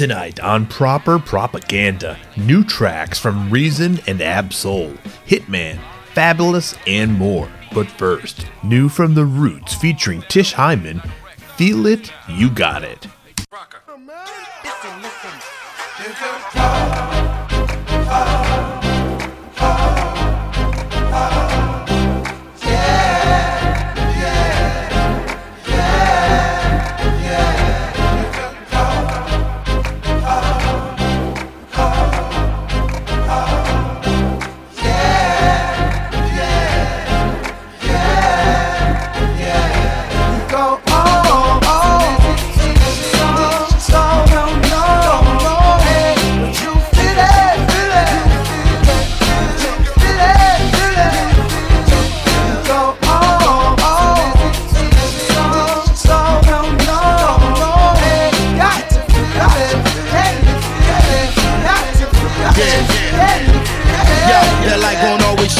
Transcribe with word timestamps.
Tonight 0.00 0.40
on 0.40 0.64
Proper 0.64 1.18
Propaganda, 1.18 2.16
new 2.34 2.64
tracks 2.64 3.18
from 3.18 3.50
Reason 3.50 4.00
and 4.06 4.22
Ab-Soul, 4.22 4.94
Hitman, 5.26 5.78
Fabolous, 6.14 6.74
and 6.86 7.12
more. 7.12 7.50
But 7.74 7.86
first, 7.86 8.46
new 8.62 8.88
from 8.88 9.12
The 9.12 9.26
Roots 9.26 9.74
featuring 9.74 10.22
Tish 10.22 10.54
Hyman, 10.54 11.02
Feel 11.58 11.84
It, 11.84 12.10
You 12.30 12.48
Got 12.48 12.82
It. 12.82 13.08
Yeah, 18.06 18.80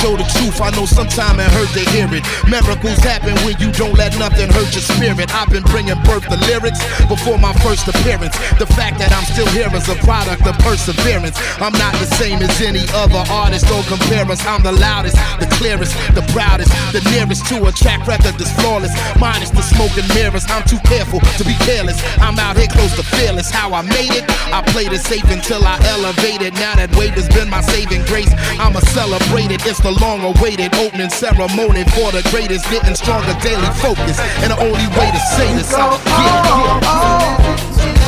show 0.01 0.17
the 0.17 0.25
truth. 0.41 0.61
I 0.61 0.73
know 0.73 0.89
sometime 0.89 1.39
it 1.39 1.53
hurt 1.53 1.69
to 1.77 1.85
hear 1.93 2.09
it. 2.09 2.25
Miracles 2.49 2.99
happen 3.05 3.37
when 3.45 3.61
you 3.61 3.69
don't 3.77 3.95
let 3.95 4.17
nothing 4.17 4.49
hurt 4.49 4.73
your 4.73 4.85
spirit. 4.85 5.29
I've 5.37 5.53
been 5.53 5.63
bringing 5.69 6.01
birth 6.09 6.25
to 6.33 6.41
lyrics 6.49 6.81
before 7.05 7.37
my 7.37 7.53
first 7.61 7.85
appearance. 7.87 8.33
The 8.57 8.67
fact 8.67 8.97
that 8.99 9.13
I'm 9.13 9.25
still 9.29 9.49
here 9.53 9.69
is 9.77 9.89
a 9.93 9.97
product 10.01 10.49
of 10.49 10.57
perseverance. 10.65 11.37
I'm 11.61 11.77
not 11.77 11.93
the 12.01 12.09
same 12.17 12.41
as 12.41 12.57
any 12.65 12.85
other 12.97 13.21
artist. 13.29 13.69
Don't 13.69 13.85
compare 13.87 14.25
us. 14.25 14.41
I'm 14.49 14.65
the 14.65 14.73
loudest, 14.73 15.17
the 15.37 15.49
clearest, 15.61 15.93
the 16.17 16.25
proudest, 16.33 16.73
the 16.97 17.05
nearest 17.13 17.45
to 17.53 17.69
a 17.69 17.73
track 17.73 18.01
record 18.09 18.41
that's 18.41 18.53
flawless. 18.57 18.93
Minus 19.21 19.53
the 19.53 19.63
smoke 19.63 19.93
and 20.01 20.09
mirrors. 20.17 20.49
I'm 20.49 20.65
too 20.65 20.81
careful 20.89 21.21
to 21.21 21.45
be 21.45 21.55
careless. 21.69 22.01
I'm 22.25 22.39
out 22.41 22.57
here 22.57 22.73
close 22.73 22.97
to 22.97 23.05
fearless. 23.05 23.51
How 23.53 23.75
I 23.77 23.83
made 23.83 24.17
it, 24.17 24.25
I 24.49 24.65
played 24.73 24.93
it 24.93 25.05
safe 25.05 25.29
until 25.29 25.61
I 25.65 25.77
elevated. 25.93 26.55
Now 26.57 26.75
that 26.81 26.89
wave 26.97 27.15
has 27.21 27.29
been 27.29 27.51
my 27.53 27.61
saving 27.61 28.05
grace. 28.09 28.33
I'ma 28.57 28.81
celebrate 28.97 29.53
it. 29.53 29.61
It's 29.67 29.81
the 29.81 29.90
long 29.93 30.23
awaited 30.23 30.75
opening 30.77 31.11
ceremony 31.11 31.85
for 31.97 32.13
the 32.13 32.23
greatest. 32.31 32.71
Getting 32.71 32.95
stronger 32.95 33.35
daily 33.43 33.71
focus. 33.83 34.19
And 34.43 34.53
the 34.53 34.59
only 34.61 34.87
way 34.99 35.11
to 35.11 35.21
say 35.37 35.53
this, 35.55 35.73
I 35.75 35.91
get 35.91 36.01
it. 36.07 37.95
Yeah, 37.95 38.00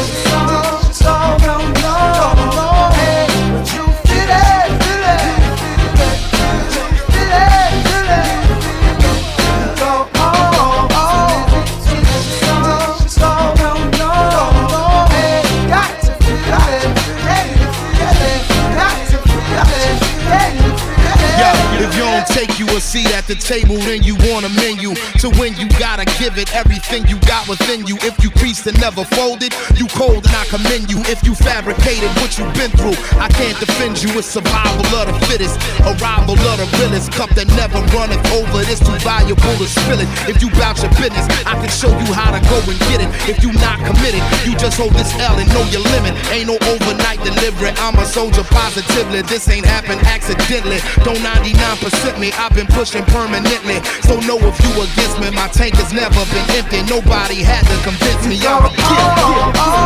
a 22.77 22.81
seat 22.81 23.11
at 23.13 23.27
the 23.27 23.35
table, 23.35 23.77
then 23.85 24.03
you 24.03 24.17
want 24.33 24.47
a 24.47 24.53
menu. 24.57 24.97
To 25.21 25.29
win, 25.37 25.53
you 25.61 25.69
gotta 25.77 26.05
give 26.17 26.39
it 26.39 26.55
everything 26.55 27.07
you 27.07 27.21
got 27.29 27.49
within 27.49 27.87
you. 27.87 27.97
If 28.01 28.17
you 28.23 28.31
creased 28.31 28.67
and 28.67 28.79
never 28.81 29.05
folded, 29.05 29.53
you 29.77 29.87
cold 29.93 30.25
and 30.25 30.37
I 30.37 30.45
commend 30.49 30.91
you. 30.91 31.01
If 31.11 31.21
you 31.25 31.35
fabricated 31.35 32.09
what 32.21 32.39
you've 32.39 32.53
been 32.55 32.73
through, 32.73 32.97
I 33.21 33.29
can't 33.29 33.59
defend 33.61 34.03
you. 34.03 34.11
It's 34.17 34.29
survival 34.29 34.87
of 34.97 35.13
the 35.13 35.17
fittest, 35.29 35.61
arrival 35.85 36.39
of 36.39 36.57
the 36.57 36.69
realest. 36.81 37.13
Cup 37.13 37.31
that 37.37 37.49
never 37.59 37.81
runneth 37.93 38.25
over, 38.33 38.65
it's 38.65 38.81
too 38.81 38.97
valuable 39.05 39.55
to 39.61 39.67
spill 39.69 40.01
it. 40.01 40.09
If 40.25 40.41
you 40.41 40.49
bout 40.57 40.81
your 40.81 40.93
business, 40.97 41.29
I 41.45 41.61
can 41.61 41.69
show 41.69 41.93
you 41.93 42.11
how 42.17 42.33
to 42.33 42.41
go 42.49 42.57
and 42.65 42.79
get 42.89 43.05
it. 43.05 43.11
If 43.29 43.45
you 43.45 43.53
not 43.61 43.85
committed, 43.85 44.23
you 44.49 44.57
just 44.57 44.81
hold 44.81 44.97
this 44.97 45.13
L 45.21 45.37
and 45.37 45.49
know 45.53 45.65
your 45.69 45.85
limit. 45.93 46.17
Ain't 46.33 46.49
no 46.49 46.57
overnight 46.73 47.21
delivery. 47.21 47.75
I'm 47.85 47.99
a 47.99 48.07
soldier 48.07 48.45
positively. 48.49 49.23
This 49.23 49.49
ain't 49.49 49.67
happened 49.67 50.01
accidentally. 50.09 50.81
Don't 51.05 51.21
99% 51.21 52.19
me. 52.19 52.33
I've 52.33 52.55
been 52.55 52.62
pushing 52.67 53.05
permanently. 53.05 53.83
So 54.03 54.21
know 54.21 54.39
if 54.39 54.57
you 54.63 54.71
against 54.83 55.21
me, 55.21 55.31
my 55.31 55.49
tank 55.49 55.75
has 55.77 55.93
never 55.93 56.25
been 56.31 56.47
empty. 56.57 56.83
Nobody 56.89 57.43
had 57.43 57.65
to 57.67 57.77
convince 57.83 58.27
me 58.27 58.39
I'm 58.47 58.65
a 58.65 58.71
kid. 58.71 59.83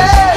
And 0.00 0.29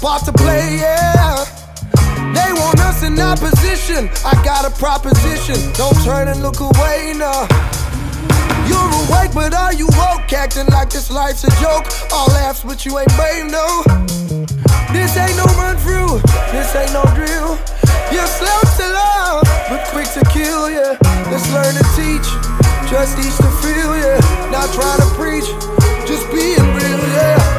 part 0.00 0.24
to 0.24 0.32
play, 0.32 0.80
yeah. 0.80 1.44
They 2.32 2.50
want 2.56 2.80
us 2.80 3.02
in 3.02 3.20
opposition. 3.20 4.08
I 4.24 4.32
got 4.44 4.64
a 4.64 4.72
proposition. 4.78 5.56
Don't 5.74 5.96
turn 6.04 6.28
and 6.28 6.42
look 6.42 6.60
away, 6.60 7.12
no. 7.16 7.46
You're 8.64 8.90
awake, 9.04 9.32
but 9.34 9.52
are 9.52 9.74
you 9.74 9.86
woke? 9.98 10.32
Acting 10.32 10.66
like 10.72 10.88
this 10.88 11.10
life's 11.10 11.44
a 11.44 11.50
joke. 11.60 11.84
All 12.12 12.28
laughs, 12.28 12.64
but 12.64 12.86
you 12.86 12.98
ain't 12.98 13.12
brave, 13.16 13.46
no. 13.50 13.84
This 14.92 15.16
ain't 15.16 15.36
no 15.36 15.44
run 15.60 15.76
through, 15.76 16.18
this 16.50 16.74
ain't 16.74 16.92
no 16.92 17.04
drill. 17.14 17.58
You're 18.10 18.26
slow 18.26 18.60
to 18.80 18.86
love, 18.88 19.44
but 19.68 19.84
quick 19.92 20.08
to 20.16 20.24
kill, 20.32 20.70
yeah. 20.70 20.96
Let's 21.28 21.46
learn 21.52 21.74
to 21.76 21.84
teach, 21.94 22.26
just 22.88 23.16
teach 23.20 23.36
to 23.36 23.50
feel, 23.60 23.92
yeah. 24.00 24.18
Not 24.50 24.72
trying 24.72 25.00
to 25.04 25.10
preach, 25.14 25.46
just 26.08 26.24
being 26.32 26.66
real, 26.74 27.04
yeah 27.14 27.49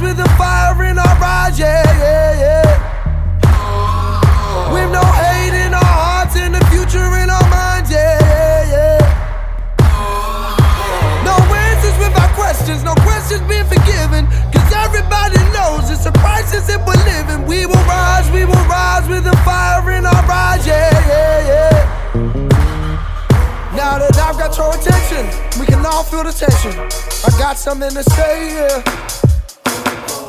with 0.00 0.16
the 0.16 0.28
fire 0.38 0.82
in 0.84 0.98
our 0.98 1.18
eyes, 1.22 1.58
yeah, 1.58 1.84
yeah, 2.00 2.32
yeah. 2.40 2.64
With 4.72 4.90
no 4.90 5.02
hate 5.02 5.52
in 5.52 5.74
our 5.74 5.84
hearts 5.84 6.36
and 6.36 6.54
the 6.54 6.64
future 6.72 7.04
in 7.20 7.28
our 7.28 7.48
minds, 7.52 7.90
yeah, 7.90 8.16
yeah, 8.24 8.72
yeah. 8.72 8.98
No 11.24 11.36
answers 11.36 11.96
with 12.00 12.16
our 12.16 12.32
questions, 12.32 12.82
no 12.82 12.94
questions 13.04 13.42
being 13.44 13.66
forgiven. 13.68 14.24
Cause 14.48 14.72
everybody 14.72 15.36
knows 15.52 15.90
it's 15.90 16.06
a 16.06 16.12
crisis 16.12 16.66
that 16.68 16.80
we're 16.86 16.96
living. 17.04 17.44
We 17.46 17.66
will 17.66 17.84
rise, 17.84 18.30
we 18.30 18.44
will 18.44 18.66
rise 18.72 19.06
with 19.08 19.24
the 19.24 19.36
fire 19.44 19.90
in 19.92 20.06
our 20.06 20.24
eyes, 20.24 20.66
yeah, 20.66 20.90
yeah, 21.12 21.46
yeah. 21.50 21.76
Now 23.76 23.98
that 23.98 24.16
I've 24.16 24.38
got 24.38 24.56
your 24.56 24.72
attention, 24.72 25.28
we 25.60 25.66
can 25.66 25.84
all 25.84 26.04
feel 26.04 26.24
the 26.24 26.32
tension. 26.32 26.72
I 26.72 27.30
got 27.38 27.58
something 27.58 27.90
to 27.90 28.02
say, 28.02 28.54
yeah. 28.54 29.19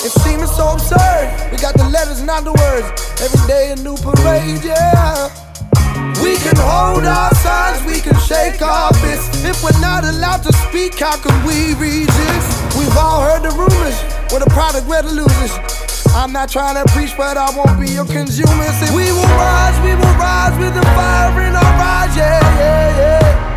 It 0.03 0.09
seems 0.25 0.50
so 0.50 0.74
absurd. 0.74 1.30
We 1.51 1.57
got 1.57 1.77
the 1.77 1.86
letters, 1.86 2.24
not 2.24 2.44
the 2.44 2.53
words. 2.53 2.89
Every 3.21 3.45
day 3.45 3.69
a 3.69 3.75
new 3.86 3.94
parade, 4.01 4.65
yeah. 4.65 5.30
We 6.25 6.38
can 6.42 6.57
hold 6.57 7.06
our 7.06 7.30
signs, 7.36 7.86
we 7.86 8.01
can 8.01 8.18
shake 8.18 8.62
our 8.63 8.92
fists. 8.98 9.45
If 9.45 9.62
we're 9.62 9.77
not 9.80 10.03
allowed 10.03 10.42
to 10.50 10.53
speak, 10.65 10.98
how 10.98 11.18
can 11.21 11.38
we 11.45 11.77
resist? 11.77 12.50
We've 12.77 12.98
all 12.98 13.21
heard 13.21 13.44
the 13.45 13.53
rumors, 13.53 13.94
where 14.33 14.42
the 14.42 14.50
product, 14.50 14.88
where 14.88 15.03
the 15.03 15.13
losers. 15.13 15.53
I'm 16.18 16.33
not 16.33 16.50
trying 16.50 16.81
to 16.81 16.92
preach, 16.94 17.15
but 17.15 17.38
I 17.38 17.56
won't 17.56 17.80
be 17.80 17.94
your 17.94 18.06
consumer. 18.06 18.65
Say 18.81 18.89
we 18.95 19.06
will 19.13 19.33
rise, 19.38 19.77
we 19.86 19.94
will 19.94 20.18
rise 20.18 20.57
with 20.57 20.74
the 20.74 20.81
fire 20.97 21.42
in 21.45 21.54
our 21.54 21.74
eyes, 21.77 22.18
yeah, 22.18 22.42
yeah, 22.57 22.97
yeah. 22.97 23.50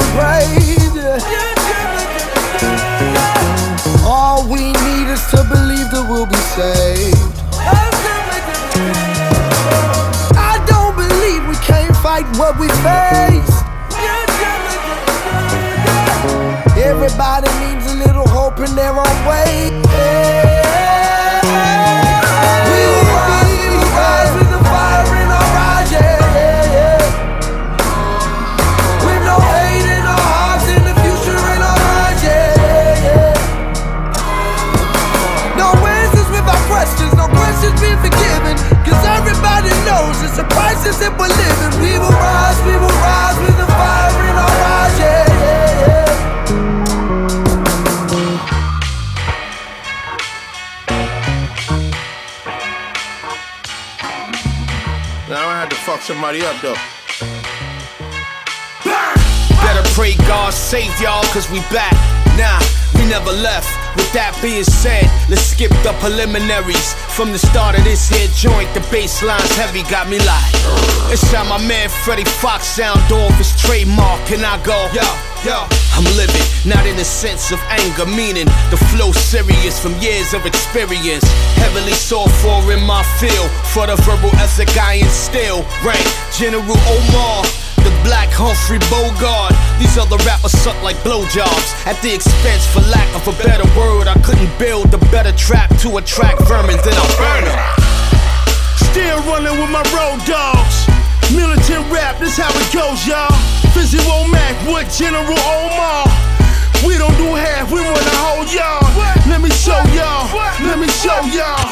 Praise. 0.00 0.94
yeah. 0.96 1.18
All 4.04 4.48
we 4.48 4.72
need 4.72 5.08
is 5.12 5.24
to 5.30 5.44
believe 5.44 5.90
that 5.92 6.06
we'll 6.08 6.26
be 6.26 6.42
saved. 6.56 7.38
I 10.36 10.64
don't 10.66 10.96
believe 10.96 11.46
we 11.48 11.56
can't 11.64 11.96
fight 11.96 12.26
what 12.38 12.58
we 12.58 12.68
face. 12.82 13.62
Everybody 16.76 17.48
needs 17.64 17.86
a 17.92 17.96
little 17.96 18.26
hope 18.28 18.58
in 18.60 18.74
their 18.74 18.92
own 18.92 19.26
way. 19.26 19.70
We 19.70 20.61
that 40.98 41.12
we're 41.18 41.28
living. 41.28 41.80
We 41.80 41.98
will 41.98 42.10
rise, 42.10 42.58
we 42.66 42.74
will 42.76 42.96
rise 43.00 43.38
with 43.40 43.56
the 43.56 43.66
fire 43.66 44.12
in 44.28 44.36
our 44.36 44.56
eyes, 44.72 44.98
yeah, 44.98 45.26
yeah, 45.28 45.82
yeah. 45.82 46.12
Now 55.28 55.48
I 55.48 55.54
had 55.60 55.70
to 55.70 55.76
fuck 55.76 56.00
somebody 56.00 56.42
up 56.42 56.60
though. 56.60 56.76
Better 59.62 59.88
pray 59.94 60.14
God 60.26 60.52
save 60.52 61.00
y'all, 61.00 61.22
cause 61.32 61.48
we 61.50 61.60
back. 61.72 61.94
Nah, 62.36 62.60
we 63.02 63.08
never 63.10 63.32
left. 63.32 63.66
With 63.96 64.10
that 64.14 64.32
being 64.40 64.64
said, 64.64 65.04
let's 65.28 65.42
skip 65.42 65.70
the 65.82 65.92
preliminaries. 65.98 66.94
From 67.10 67.32
the 67.34 67.38
start 67.38 67.76
of 67.76 67.84
this 67.84 68.08
here 68.08 68.30
joint, 68.38 68.70
the 68.74 68.80
bassline's 68.94 69.52
heavy, 69.58 69.82
got 69.90 70.08
me 70.08 70.18
like. 70.22 70.54
It's 71.10 71.26
how 71.34 71.44
my 71.44 71.58
man 71.66 71.90
Freddie 71.90 72.28
Foxxx 72.40 72.64
sound 72.64 73.02
off 73.10 73.34
his 73.36 73.50
trademark, 73.60 74.30
and 74.30 74.46
I 74.46 74.62
go, 74.62 74.78
yo, 74.94 75.04
yo. 75.42 75.66
I'm 75.92 76.08
living, 76.16 76.46
not 76.64 76.86
in 76.86 76.96
the 76.96 77.04
sense 77.04 77.52
of 77.52 77.60
anger, 77.68 78.06
meaning 78.06 78.46
the 78.70 78.80
flow 78.94 79.12
serious 79.12 79.76
from 79.82 79.92
years 80.00 80.32
of 80.32 80.46
experience. 80.46 81.26
Heavily 81.58 81.92
sought 81.92 82.30
for 82.40 82.72
in 82.72 82.80
my 82.86 83.02
field, 83.20 83.50
for 83.74 83.86
the 83.86 83.96
verbal 84.06 84.32
ethic 84.40 84.72
I 84.78 85.02
instill. 85.02 85.66
Rank 85.84 86.06
General 86.32 86.78
Omar. 86.88 87.61
The 87.82 87.90
black 88.06 88.30
Humphrey 88.30 88.78
Bogart. 88.90 89.54
These 89.78 89.98
other 89.98 90.16
rappers 90.22 90.52
suck 90.62 90.78
like 90.82 90.96
blowjobs. 91.02 91.74
At 91.86 92.00
the 92.02 92.14
expense, 92.14 92.66
for 92.70 92.80
lack 92.94 93.10
of 93.14 93.26
a 93.26 93.34
better 93.42 93.66
word, 93.78 94.06
I 94.06 94.14
couldn't 94.22 94.50
build 94.58 94.94
a 94.94 94.98
better 95.10 95.32
trap 95.32 95.70
to 95.82 95.98
attract 95.98 96.42
vermin 96.46 96.78
than 96.86 96.94
I 96.94 97.06
burn 97.18 97.44
'em. 97.50 97.58
Still 98.90 99.18
running 99.26 99.58
with 99.60 99.70
my 99.70 99.82
road 99.90 100.20
dogs. 100.26 100.86
Militant 101.34 101.90
rap, 101.90 102.18
this 102.20 102.36
how 102.36 102.50
it 102.52 102.68
goes, 102.72 103.06
y'all. 103.06 103.34
Visual 103.74 104.28
Mac 104.28 104.54
what 104.68 104.86
General 104.90 105.38
Omar. 105.38 106.06
We 106.84 106.98
don't 106.98 107.16
do 107.16 107.34
half, 107.34 107.70
we 107.70 107.80
want 107.80 108.04
the 108.04 108.16
whole 108.18 108.44
y'all. 108.46 108.82
Let 109.26 109.40
me 109.40 109.50
show 109.50 109.80
y'all, 109.94 110.28
let 110.66 110.78
me 110.78 110.88
show 110.88 111.20
y'all. 111.30 111.62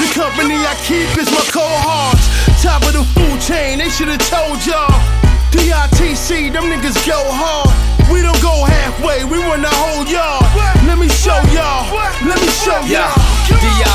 The 0.00 0.08
company 0.14 0.54
I 0.54 0.74
keep 0.86 1.10
is 1.18 1.30
my 1.30 1.44
cohorts. 1.50 2.26
Top 2.62 2.82
of 2.86 2.92
the 2.94 3.04
food 3.14 3.40
chain, 3.40 3.78
they 3.78 3.90
should've 3.90 4.18
told 4.30 4.64
y'all. 4.64 5.31
DITC, 5.52 6.52
them 6.52 6.64
niggas 6.64 6.98
go 7.06 7.20
hard. 7.28 7.70
We 8.10 8.20
don't 8.20 8.40
go 8.42 8.64
halfway, 8.64 9.24
we 9.24 9.38
want 9.38 9.62
the 9.62 9.70
whole 9.70 10.04
yard. 10.08 10.44
Let 10.86 10.98
me 10.98 11.08
show 11.08 11.36
y'all, 11.52 11.86
let 12.26 12.40
me 12.40 12.48
show 12.48 12.80
y'all. 12.88 13.14
DI 13.48 13.92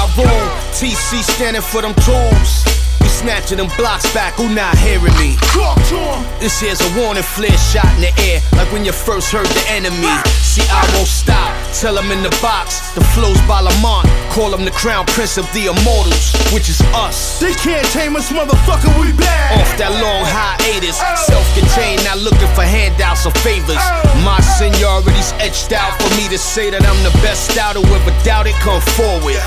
TC 0.78 1.24
standing 1.24 1.62
for 1.62 1.82
them 1.82 1.94
tools. 2.06 2.77
Snatching 3.18 3.58
them 3.58 3.68
blocks 3.78 4.06
back, 4.14 4.36
who 4.36 4.48
not 4.54 4.78
hearing 4.78 5.16
me? 5.18 5.34
Talk 5.50 5.82
to 5.90 5.98
'em. 5.98 6.22
This 6.40 6.60
here's 6.60 6.80
a 6.82 6.90
warning 7.00 7.24
flare 7.24 7.58
shot 7.58 7.90
in 7.98 8.02
the 8.02 8.14
air, 8.30 8.40
like 8.54 8.72
when 8.72 8.86
you 8.86 8.92
first 8.92 9.32
heard 9.32 9.48
the 9.48 9.66
enemy. 9.74 10.06
See, 10.46 10.62
I 10.70 10.86
won't 10.94 11.08
stop, 11.08 11.50
tell 11.74 11.96
them 11.96 12.12
in 12.12 12.22
the 12.22 12.30
box. 12.46 12.94
The 12.94 13.04
flows 13.18 13.42
by 13.50 13.62
Lamont, 13.62 14.08
call 14.30 14.54
him 14.54 14.66
the 14.66 14.72
crown 14.72 15.08
prince 15.08 15.36
of 15.38 15.52
the 15.52 15.66
immortals, 15.66 16.30
which 16.54 16.70
is 16.70 16.80
us. 16.94 17.40
They 17.40 17.56
can't 17.56 17.88
tame 17.90 18.16
us, 18.16 18.30
motherfucker, 18.30 18.94
we 19.02 19.12
back. 19.14 19.58
Off 19.58 19.72
that 19.82 19.94
long 19.98 20.24
hiatus, 20.24 21.02
oh. 21.02 21.26
self 21.26 21.48
contained, 21.58 22.06
not 22.06 22.20
looking 22.20 22.52
for 22.54 22.62
handouts 22.62 23.26
or 23.26 23.34
favors. 23.42 23.82
Oh. 23.82 24.22
My 24.24 24.40
seniority's 24.62 25.34
etched 25.42 25.74
out 25.74 26.00
for 26.00 26.10
me 26.18 26.30
to 26.30 26.38
say 26.38 26.70
that 26.70 26.86
I'm 26.86 27.02
the 27.02 27.18
best 27.26 27.58
out. 27.58 27.78
Whoever 27.78 28.14
doubt 28.24 28.46
it, 28.46 28.54
come 28.62 28.82
forward. 28.94 29.42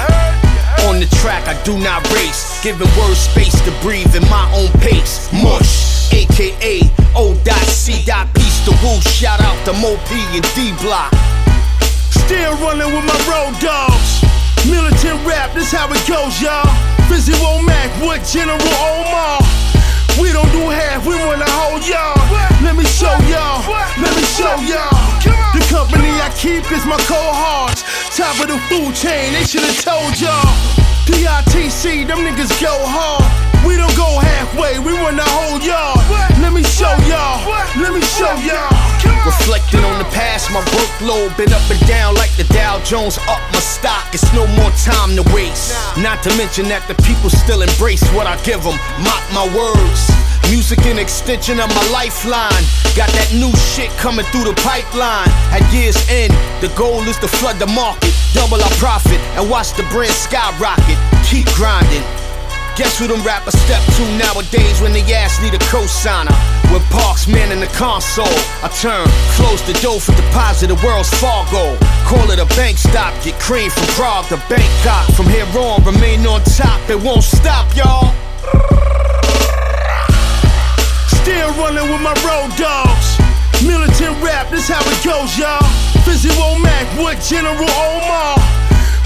On 0.88 0.98
the 0.98 1.06
track, 1.20 1.46
I 1.46 1.60
do 1.62 1.76
not 1.78 2.00
race, 2.12 2.62
giving 2.62 2.88
words 2.96 3.20
space 3.20 3.52
to 3.64 3.72
breathe 3.82 4.14
in 4.16 4.22
my 4.30 4.48
own 4.56 4.72
pace. 4.80 5.28
Mush, 5.32 6.12
aka 6.12 6.80
O.C. 7.14 7.92
Piece 8.34 8.60
the 8.64 8.72
Woo. 8.82 9.00
Shout 9.02 9.40
out 9.40 9.58
to 9.66 9.72
Mo 9.76 9.96
P 10.08 10.16
and 10.32 10.46
D 10.56 10.72
Block. 10.80 11.12
Still 12.24 12.56
running 12.64 12.88
with 12.96 13.04
my 13.04 13.18
road 13.28 13.52
dogs. 13.60 14.24
Militant 14.68 15.20
rap, 15.28 15.52
this 15.54 15.72
how 15.72 15.88
it 15.92 16.00
goes, 16.08 16.40
y'all. 16.40 16.64
Visual 17.12 17.60
Mac 17.62 17.90
with 18.00 18.24
General 18.24 18.60
Omar. 18.80 19.40
We 20.20 20.32
don't 20.32 20.50
do 20.52 20.68
half, 20.68 21.06
we 21.06 21.14
want 21.16 21.38
the 21.40 21.50
whole 21.50 21.80
yard. 21.80 22.18
Let 22.64 22.76
me 22.76 22.84
show 22.84 23.12
y'all, 23.28 23.60
let 24.00 24.12
me 24.16 24.24
show 24.24 24.56
y'all. 24.64 24.92
The 25.52 25.64
company 25.68 26.08
I 26.20 26.32
keep 26.36 26.64
is 26.72 26.84
my 26.86 26.98
cohorts. 27.08 27.84
Top 28.20 28.36
of 28.36 28.52
the 28.52 28.60
food 28.68 28.92
chain, 28.92 29.32
they 29.32 29.48
should've 29.48 29.80
told 29.80 30.12
y'all. 30.20 30.44
DITC, 31.08 32.04
them 32.04 32.20
niggas 32.20 32.52
go 32.60 32.68
hard. 32.84 33.24
We 33.64 33.80
don't 33.80 33.96
go 33.96 34.20
halfway, 34.20 34.76
we 34.76 34.92
want 34.92 35.16
the 35.16 35.24
whole 35.24 35.56
yard. 35.56 35.96
Let 36.36 36.52
me 36.52 36.60
show 36.60 36.92
y'all, 37.08 37.40
let 37.80 37.96
me 37.96 38.04
show 38.04 38.28
y'all. 38.44 38.68
Reflecting 39.24 39.80
on 39.88 39.96
the 39.96 40.08
past, 40.12 40.52
my 40.52 40.60
workload 40.76 41.32
been 41.40 41.48
up 41.48 41.64
and 41.72 41.80
down 41.88 42.14
like 42.14 42.30
the 42.36 42.44
Dow 42.52 42.76
Jones 42.84 43.16
up 43.24 43.40
my 43.56 43.60
stock. 43.64 44.12
It's 44.12 44.28
no 44.36 44.46
more 44.52 44.70
time 44.84 45.16
to 45.16 45.24
waste. 45.32 45.72
Not 45.96 46.22
to 46.28 46.30
mention 46.36 46.68
that 46.68 46.84
the 46.92 46.96
people 47.00 47.32
still 47.32 47.64
embrace 47.64 48.04
what 48.12 48.28
I 48.28 48.36
give 48.44 48.60
them. 48.60 48.76
Mock 49.00 49.24
my 49.32 49.48
words. 49.56 50.12
Music 50.50 50.82
an 50.86 50.98
extension 50.98 51.60
of 51.60 51.70
my 51.70 51.86
lifeline. 51.94 52.64
Got 52.98 53.06
that 53.14 53.30
new 53.30 53.54
shit 53.70 53.86
coming 54.02 54.26
through 54.34 54.50
the 54.50 54.56
pipeline. 54.66 55.30
At 55.54 55.62
year's 55.70 55.94
end, 56.10 56.34
the 56.58 56.66
goal 56.74 57.06
is 57.06 57.14
to 57.22 57.30
flood 57.30 57.62
the 57.62 57.70
market, 57.70 58.10
double 58.34 58.58
our 58.58 58.74
profit, 58.82 59.22
and 59.38 59.46
watch 59.46 59.78
the 59.78 59.86
brand 59.94 60.10
skyrocket. 60.10 60.98
Keep 61.22 61.46
grinding. 61.54 62.02
Guess 62.74 62.98
who 62.98 63.06
them 63.06 63.22
rappers 63.22 63.54
step 63.62 63.78
to 63.94 64.02
nowadays 64.18 64.82
when 64.82 64.90
they 64.90 65.06
ass 65.14 65.38
need 65.38 65.54
a 65.54 65.62
cosigner? 65.70 66.34
With 66.74 66.82
Parks 66.90 67.30
man 67.30 67.54
in 67.54 67.62
the 67.62 67.70
console, 67.78 68.34
I 68.66 68.74
turn, 68.74 69.06
close 69.38 69.62
the 69.70 69.78
door 69.78 70.02
for 70.02 70.18
deposit 70.18 70.74
the 70.74 70.78
world's 70.82 71.14
Fargo. 71.22 71.78
Call 72.10 72.26
it 72.34 72.42
a 72.42 72.48
bank 72.58 72.74
stop, 72.74 73.14
get 73.22 73.38
cream 73.38 73.70
from 73.70 73.86
Prague 73.94 74.26
to 74.34 74.38
Bangkok. 74.50 75.14
From 75.14 75.30
here 75.30 75.46
on, 75.54 75.86
remain 75.86 76.26
on 76.26 76.42
top, 76.58 76.82
it 76.90 76.98
won't 76.98 77.22
stop, 77.22 77.70
y'all. 77.78 78.10
Still 81.30 81.54
running 81.62 81.86
with 81.86 82.02
my 82.02 82.10
road 82.26 82.50
dogs. 82.58 83.14
Militant 83.62 84.18
rap, 84.18 84.50
this 84.50 84.66
how 84.66 84.82
it 84.82 84.98
goes, 84.98 85.38
y'all. 85.38 85.62
Visual 86.02 86.58
Mac 86.58 86.90
with 86.98 87.22
General 87.22 87.70
Omar. 87.70 88.34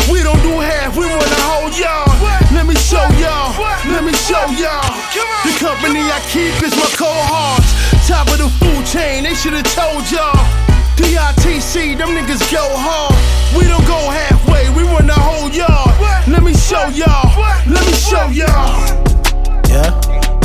We 0.08 0.24
don't 0.24 0.40
do 0.40 0.56
half, 0.56 0.96
we 0.96 1.04
wanna 1.04 1.42
hold 1.44 1.76
y'all. 1.76 2.08
Let 2.48 2.64
me 2.64 2.72
show 2.80 3.04
y'all, 3.20 3.52
let 3.92 4.08
me 4.08 4.16
show 4.16 4.40
y'all. 4.56 4.88
The 5.44 5.52
company 5.60 6.00
I 6.00 6.16
keep 6.32 6.56
is 6.64 6.72
my 6.80 6.88
cohorts. 6.96 7.68
Top 8.08 8.24
of 8.32 8.40
the 8.40 8.48
food 8.56 8.88
chain, 8.88 9.24
they 9.28 9.36
should've 9.36 9.68
told 9.76 10.08
y'all. 10.08 10.32
DITC, 10.96 11.92
them 12.00 12.16
niggas 12.16 12.40
go 12.48 12.64
hard. 12.72 13.12
We 13.52 13.68
don't 13.68 13.84
go 13.84 14.00
halfway, 14.08 14.72
we 14.72 14.88
run 14.88 15.08
the 15.08 15.12
whole 15.12 15.52
yard. 15.52 15.92
Let 16.26 16.42
me 16.42 16.54
show 16.56 16.88
y'all, 16.88 17.28
let 17.68 17.84
me 17.84 17.92
show 17.92 18.32
y'all. 18.32 18.80
Yeah, 19.68 19.92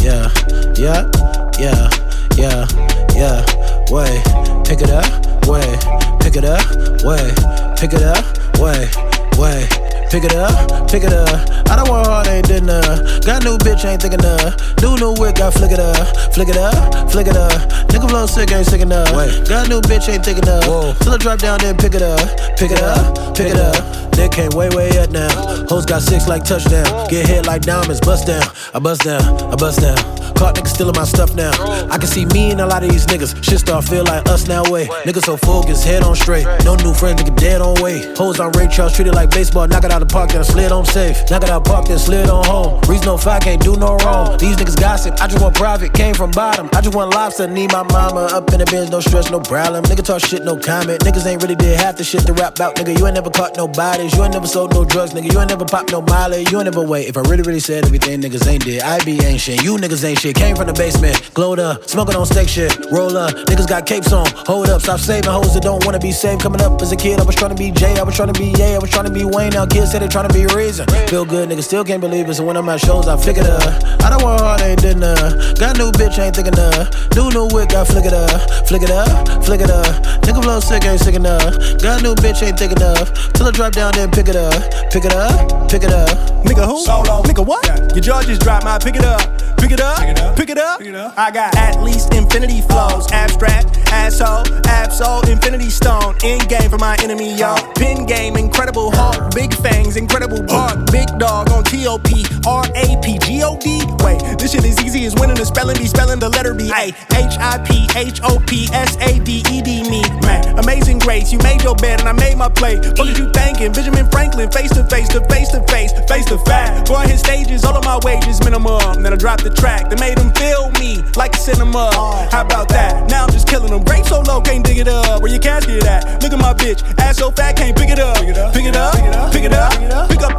yeah, 0.04 0.28
yeah, 0.76 1.39
yeah, 1.60 1.90
yeah, 2.38 2.66
yeah. 3.14 3.46
Way, 3.92 4.22
pick 4.66 4.82
it 4.82 4.90
up, 4.90 5.46
way, 5.46 5.78
pick 6.22 6.38
it 6.38 6.46
up, 6.46 6.64
way, 7.04 7.34
pick 7.76 7.94
it 7.94 8.04
up, 8.04 8.24
way, 8.60 8.90
way. 9.38 9.89
Pick 10.10 10.24
it 10.24 10.34
up, 10.34 10.90
pick 10.90 11.04
it 11.04 11.14
up. 11.14 11.30
I 11.70 11.76
don't 11.76 11.88
want 11.88 12.08
hard, 12.08 12.28
ain't 12.28 12.48
did 12.48 12.64
enough. 12.64 13.24
Got 13.26 13.44
new 13.44 13.58
bitch, 13.58 13.86
ain't 13.86 14.02
thinking 14.02 14.20
enough. 14.20 14.58
New 14.82 14.98
new 14.98 15.14
wick, 15.22 15.36
got 15.36 15.54
flick 15.54 15.72
it 15.72 15.80
up, 15.80 16.34
flick 16.34 16.50
it 16.50 16.58
up, 16.58 17.12
flick 17.12 17.28
it 17.28 17.38
up. 17.38 17.52
Nigga 17.90 18.10
flow 18.10 18.26
sick, 18.26 18.52
ain't 18.52 18.66
sick 18.66 18.82
enough. 18.82 19.16
Wait. 19.16 19.48
Got 19.48 19.70
new 19.70 19.82
bitch, 19.82 20.10
ain't 20.10 20.26
thinking 20.26 20.44
enough. 20.44 20.66
Whoa. 20.66 20.94
Till 21.00 21.14
I 21.14 21.18
drop 21.18 21.38
down, 21.38 21.60
then 21.60 21.78
pick 21.78 21.94
it 21.94 22.02
up, 22.02 22.20
pick 22.58 22.72
it 22.72 22.82
up, 22.82 23.36
pick 23.36 23.54
it 23.54 23.58
up. 23.58 24.10
They 24.20 24.28
came 24.28 24.50
way, 24.52 24.68
way 24.70 24.90
up 24.98 25.12
now. 25.12 25.30
Hoes 25.70 25.86
got 25.86 26.02
six 26.02 26.28
like 26.28 26.44
touchdown. 26.44 27.08
Get 27.08 27.28
hit 27.28 27.46
like 27.46 27.62
diamonds, 27.62 28.02
bust 28.02 28.28
down. 28.28 28.44
I 28.74 28.80
bust 28.80 29.04
down, 29.04 29.22
I 29.22 29.56
bust 29.56 29.80
down. 29.80 29.96
Caught 30.36 30.56
niggas 30.56 30.76
stealing 30.76 30.96
my 30.96 31.06
stuff 31.06 31.36
now. 31.36 31.52
I 31.90 31.98
can 31.98 32.08
see 32.08 32.26
me 32.26 32.52
and 32.52 32.62
a 32.62 32.66
lot 32.66 32.84
of 32.84 32.90
these 32.90 33.06
niggas. 33.06 33.42
Shit 33.44 33.60
start 33.60 33.86
feel 33.86 34.04
like 34.04 34.28
us 34.28 34.48
now, 34.48 34.64
way. 34.70 34.88
Niggas 35.08 35.24
so 35.24 35.38
focused, 35.38 35.86
head 35.86 36.04
on 36.04 36.16
straight. 36.16 36.46
No 36.66 36.76
new 36.76 36.94
friends, 36.94 37.22
nigga 37.22 37.36
dead 37.38 37.62
on 37.62 37.82
way. 37.82 38.14
Hoes 38.16 38.40
on 38.40 38.52
Ray 38.54 38.68
Charles, 38.68 38.94
treated 38.94 39.16
like 39.16 39.30
baseball. 39.32 39.68
Knock 39.68 39.86
it 39.86 39.92
out 39.92 39.99
the 40.00 40.06
park, 40.06 40.32
then 40.32 40.42
I 40.42 40.44
slid 40.44 40.72
on 40.72 40.86
safe. 40.86 41.18
Knock 41.30 41.44
it 41.44 41.50
out 41.50 41.66
park, 41.66 41.88
then 41.88 42.00
slid 42.00 42.30
on 42.30 42.44
home. 42.46 42.80
Reason 42.88 43.06
no 43.06 43.18
five 43.18 43.42
can't 43.42 43.62
do 43.62 43.76
no 43.78 43.98
wrong. 43.98 44.38
These 44.38 44.58
niggas 44.58 44.80
gossip. 44.80 45.22
I 45.22 45.28
just 45.28 45.42
want 45.42 45.56
private, 45.56 45.94
came 45.94 46.14
from 46.14 46.32
bottom. 46.32 46.70
I 46.74 46.82
just 46.82 46.96
want 46.96 47.14
lobster, 47.14 47.48
need 47.48 47.72
my 47.72 47.84
mama 47.84 48.30
up 48.32 48.52
in 48.54 48.60
the 48.60 48.66
bins, 48.66 48.90
no 48.90 49.00
stress, 49.00 49.30
no 49.32 49.40
problem. 49.40 49.84
Nigga 49.86 50.04
talk 50.04 50.22
shit, 50.22 50.44
no 50.44 50.58
comment. 50.58 51.02
Niggas 51.02 51.26
ain't 51.26 51.42
really 51.42 51.56
did 51.56 51.80
half 51.80 51.98
the 51.98 52.04
shit 52.04 52.26
to 52.26 52.34
rap 52.34 52.56
about, 52.56 52.76
nigga. 52.76 52.98
You 52.98 53.06
ain't 53.08 53.16
never 53.16 53.30
caught 53.30 53.58
no 53.58 53.68
bodies. 53.68 54.14
You 54.14 54.24
ain't 54.24 54.34
never 54.34 54.48
sold 54.48 54.74
no 54.74 54.86
drugs, 54.86 55.14
nigga. 55.14 55.32
You 55.32 55.40
ain't 55.40 55.50
never 55.50 55.66
popped 55.66 55.92
no 55.92 56.02
molly. 56.02 56.46
You 56.52 56.58
ain't 56.60 56.66
never 56.66 56.84
wait. 56.84 57.08
If 57.08 57.18
I 57.18 57.22
really, 57.22 57.44
really 57.44 57.60
said 57.60 57.86
everything 57.86 58.22
niggas 58.22 58.48
ain't 58.48 58.64
did, 58.64 58.82
I 58.82 59.04
be 59.04 59.18
shit. 59.38 59.64
You 59.64 59.78
niggas 59.78 60.04
ain't 60.04 60.20
shit. 60.20 60.36
Came 60.36 60.56
from 60.56 60.68
the 60.68 60.74
basement, 60.74 61.32
glowed 61.34 61.60
up, 61.60 61.88
smoking 61.90 62.16
on 62.16 62.26
steak 62.26 62.50
shit. 62.50 62.76
Roll 62.92 63.16
up, 63.18 63.34
niggas 63.48 63.68
got 63.68 63.86
capes 63.86 64.12
on. 64.14 64.28
Hold 64.46 64.70
up, 64.70 64.82
stop 64.82 65.00
saving 65.00 65.32
hoes 65.32 65.54
that 65.54 65.64
don't 65.64 65.86
wanna 65.86 66.00
be 66.00 66.12
saved. 66.12 66.42
Coming 66.42 66.62
up 66.62 66.82
as 66.82 66.92
a 66.92 66.96
kid, 66.96 67.20
I 67.20 67.24
was 67.24 67.36
trying 67.36 67.56
to 67.56 67.60
be 67.60 67.72
Jay, 67.72 67.98
I 67.98 68.04
was 68.04 68.16
trying 68.16 68.34
to 68.34 68.40
be 68.40 68.50
Ye, 68.60 68.76
I 68.76 68.80
was 68.80 68.90
trying 68.90 69.06
to 69.06 69.12
be 69.12 69.24
Wayne. 69.26 69.52
Now 69.52 69.66
kids 69.66 69.89
say 69.90 69.98
they 69.98 70.08
trying 70.08 70.28
to 70.28 70.34
be 70.34 70.46
Reason. 70.46 70.86
Feel 71.08 71.26
good, 71.26 71.50
nigga, 71.50 71.64
still 71.64 71.84
can't 71.84 72.02
believe 72.02 72.30
it. 72.30 72.36
So 72.36 72.44
when 72.44 72.58
I'm 72.58 72.70
at 72.70 72.80
shows, 72.80 73.08
I 73.08 73.18
figure 73.18 73.44
it 73.44 73.50
up. 73.50 74.04
I 74.04 74.10
don't 74.10 74.22
want 74.22 74.42
hard, 74.42 74.62
ain't 74.62 74.82
did 74.82 74.98
enough. 74.98 75.58
Got 75.58 75.78
new 75.78 75.92
bitch, 75.92 76.18
ain't 76.20 76.36
thinking 76.36 76.54
enough. 76.54 76.90
New 77.16 77.30
new 77.32 77.48
wick, 77.52 77.70
got 77.70 77.88
flick 77.88 78.06
it 78.06 78.14
up, 78.14 78.68
flick 78.68 78.84
it 78.84 78.92
up, 78.92 79.44
flick 79.44 79.62
it 79.62 79.70
up. 79.70 79.86
Nigga 80.22 80.44
flow 80.44 80.60
sick, 80.60 80.86
ain't 80.86 81.00
sick 81.00 81.16
enough. 81.16 81.54
Got 81.82 82.04
new 82.04 82.14
bitch, 82.16 82.42
ain't 82.46 82.58
thick 82.58 82.72
enough. 82.72 83.34
Till 83.34 83.48
I 83.48 83.52
drop 83.52 83.74
down, 83.74 83.94
then 83.94 84.12
pick 84.12 84.28
it 84.28 84.36
up, 84.36 84.54
pick 84.92 85.06
it 85.06 85.14
up, 85.14 85.70
pick 85.70 85.84
it 85.84 85.92
up. 85.92 86.10
Nigga 86.46 86.66
who? 86.66 86.84
Solo. 86.84 87.24
Nigga 87.24 87.46
what? 87.46 87.66
Your 87.96 88.02
jaw 88.02 88.22
just 88.22 88.42
dropped 88.42 88.66
my 88.66 88.78
pick 88.78 88.96
it 88.96 89.06
up. 89.06 89.22
Pick 89.60 89.72
it 89.72 89.82
up. 89.82 90.00
Pick 90.00 90.10
it 90.10 90.20
up. 90.20 90.36
Pick 90.38 90.50
it 90.50 90.58
up. 90.58 90.80
Pick 90.80 90.88
it 90.88 90.96
up. 90.96 91.14
I 91.18 91.32
got 91.32 91.56
at 91.58 91.84
least 91.84 92.14
infinity 92.14 92.62
flows. 92.62 93.12
Abstract, 93.12 93.78
asshole, 93.92 94.48
Ab-Soul, 94.68 95.28
infinity 95.30 95.70
stone. 95.70 96.16
In 96.24 96.40
game 96.48 96.70
for 96.70 96.78
my 96.78 96.96
enemy, 97.04 97.36
y'all. 97.36 97.60
Pin 97.74 98.06
game, 98.06 98.38
incredible 98.38 98.90
hawk. 98.92 99.36
Big 99.36 99.54
fangs, 99.80 99.98
incredible 99.98 100.42
bark. 100.44 100.92
Big 100.92 101.08
dog 101.18 101.50
on 101.52 101.64
T-O-P, 101.64 102.26
R-A-P, 102.46 103.20
G-O-D. 103.20 103.84
Wait, 104.04 104.20
this 104.38 104.52
shit 104.52 104.66
is 104.66 104.82
easy 104.84 105.06
as 105.06 105.16
winning 105.16 105.36
the 105.36 105.46
spelling 105.46 105.78
bee, 105.78 105.88
spelling 105.88 106.20
the 106.20 106.30
letter 106.30 106.54
B. 106.54 106.72
A, 106.72 106.94
H-I-P, 107.16 107.88
H-O-P, 107.96 108.70
S-A-D-E-D, 108.74 109.90
me. 109.90 110.02
Man, 110.22 110.60
amazing 110.60 111.00
grace. 111.00 111.32
You 111.32 111.40
made 111.40 111.64
your 111.64 111.76
bed 111.76 112.00
and 112.00 112.10
I 112.10 112.14
made 112.14 112.38
my 112.38 112.50
play. 112.50 112.78
What 112.78 113.06
did 113.08 113.18
you 113.18 113.30
thinking? 113.32 113.72
Benjamin 113.72 114.10
Franklin, 114.10 114.52
face 114.52 114.72
to 114.72 114.84
face, 114.86 115.10
to 115.10 115.22
face 115.26 115.50
to 115.50 115.62
face, 115.68 115.92
face 116.08 116.26
to 116.26 116.38
fact. 116.40 116.88
Boy, 116.88 117.06
his 117.08 117.20
stages, 117.20 117.64
all 117.64 117.76
of 117.76 117.84
my 117.86 118.00
wages 118.04 118.40
minimum. 118.44 119.04
Then 119.04 119.14
I 119.14 119.18
dropped 119.18 119.44
the 119.44 119.54
track 119.54 119.90
that 119.90 120.00
made 120.00 120.18
him 120.18 120.32
feel 120.34 120.72
me 120.80 121.04
like 121.16 121.36
a 121.36 121.40
cinema. 121.40 121.92
How 122.32 122.42
about 122.42 122.70
that? 122.70 123.10
Now 123.10 123.26
I'm 123.26 123.32
just 123.32 123.48
killing 123.48 123.72
them. 123.72 123.84
Great 123.84 124.06
so 124.06 124.22
low, 124.22 124.42
can't 124.42 124.66
dig 124.66 124.78
it 124.78 124.88
up. 124.88 125.22
Where 125.22 125.32
your 125.32 125.42
casket 125.42 125.86
at? 125.86 126.22
Look 126.24 126.34
at 126.34 126.40
my 126.40 126.54
bitch, 126.54 126.82
ass 127.00 127.18
so 127.18 127.32
fat, 127.32 127.56
can't 127.56 127.78
pick 127.78 127.90
it 127.90 128.00
up. 128.00 128.18
Pick 128.18 128.30
it 128.30 128.38
up, 128.38 128.54
pick 128.54 128.66
it 128.66 128.76
up, 128.76 128.94
pick 128.94 129.06
it 129.06 129.16
up. 129.16 129.32
Pick 129.32 129.52
up 129.52 129.69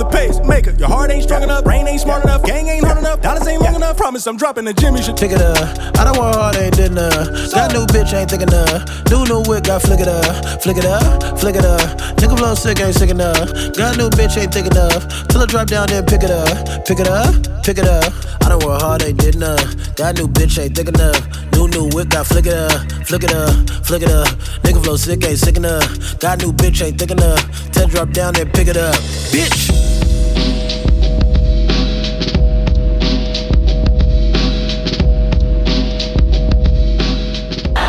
the 0.00 0.08
pace, 0.08 0.40
maker. 0.49 0.72
Your 0.72 0.88
heart 0.88 1.10
ain't 1.10 1.22
strong 1.22 1.42
enough, 1.42 1.62
brain 1.62 1.87
ain't 1.87 2.00
smart 2.00 2.25
enough, 2.25 2.42
gang 2.42 2.66
ain't 2.68 2.84
hard 2.84 2.99
enough, 2.99 3.20
dollars 3.20 3.46
ain't 3.46 3.62
long 3.62 3.76
enough. 3.76 3.96
Promise 3.96 4.26
I'm 4.26 4.37
dropping 4.37 4.64
the 4.64 4.72
gym. 4.72 4.96
You 4.96 5.02
should 5.02 5.20
Pick 5.20 5.32
it 5.32 5.42
up. 5.42 5.76
I 6.00 6.04
don't 6.04 6.16
want 6.16 6.34
hard, 6.34 6.56
ain't 6.56 6.75
did 6.75 6.92
enough. 6.92 7.28
Got 7.52 7.75
new 7.75 7.84
bitch, 7.92 8.14
ain't 8.16 8.30
thinking 8.30 8.49
enough. 8.49 8.88
New 9.12 9.28
new 9.28 9.44
wick, 9.44 9.64
got 9.64 9.82
flick 9.82 10.00
it 10.00 10.08
up, 10.08 10.62
flick 10.62 10.78
it 10.78 10.87
up, 10.87 11.38
flick 11.38 11.56
it 11.56 11.64
up. 11.64 11.80
Nigga 12.16 12.38
flow 12.38 12.54
sick, 12.54 12.80
ain't 12.80 12.94
sick 12.94 13.10
enough. 13.10 13.52
Got 13.76 13.99
new 13.99 14.08
bitch, 14.08 14.40
ain't 14.40 14.50
thick 14.50 14.64
enough. 14.64 15.04
Till 15.28 15.42
I 15.42 15.46
drop 15.46 15.68
down, 15.68 15.88
then 15.88 16.06
pick 16.06 16.22
it 16.22 16.30
up, 16.30 16.87
pick 16.87 17.00
it 17.00 17.06
up, 17.06 17.37
pick 17.62 17.76
it 17.76 17.84
up. 17.84 18.08
I 18.40 18.49
don't 18.49 18.64
want 18.64 18.80
hard, 18.80 19.02
ain't 19.02 19.18
did 19.18 19.34
enough. 19.37 19.60
Got 19.96 20.16
new 20.16 20.26
bitch, 20.26 20.56
ain't 20.56 20.75
thick 20.75 20.88
enough. 20.88 21.20
New 21.52 21.68
new 21.68 21.90
wick, 21.92 22.08
got 22.08 22.26
flick 22.26 22.46
it 22.46 22.54
up, 22.56 22.72
flick 23.04 23.25
it 23.25 23.34
up, 23.34 23.52
flick 23.84 24.02
it 24.02 24.10
up. 24.10 24.28
Nigga 24.64 24.82
flow 24.82 24.96
sick, 24.96 25.22
ain't 25.22 25.38
sick 25.38 25.58
enough. 25.58 26.18
Got 26.18 26.40
new 26.40 26.52
bitch, 26.52 26.80
ain't 26.80 26.99
thick 26.99 27.10
enough. 27.10 27.44
Till 27.72 27.84
I 27.84 27.90
drop 27.90 28.10
down, 28.12 28.32
then 28.32 28.49
pick 28.50 28.68
it 28.68 28.78
up, 28.78 28.96
bitch. 29.33 29.71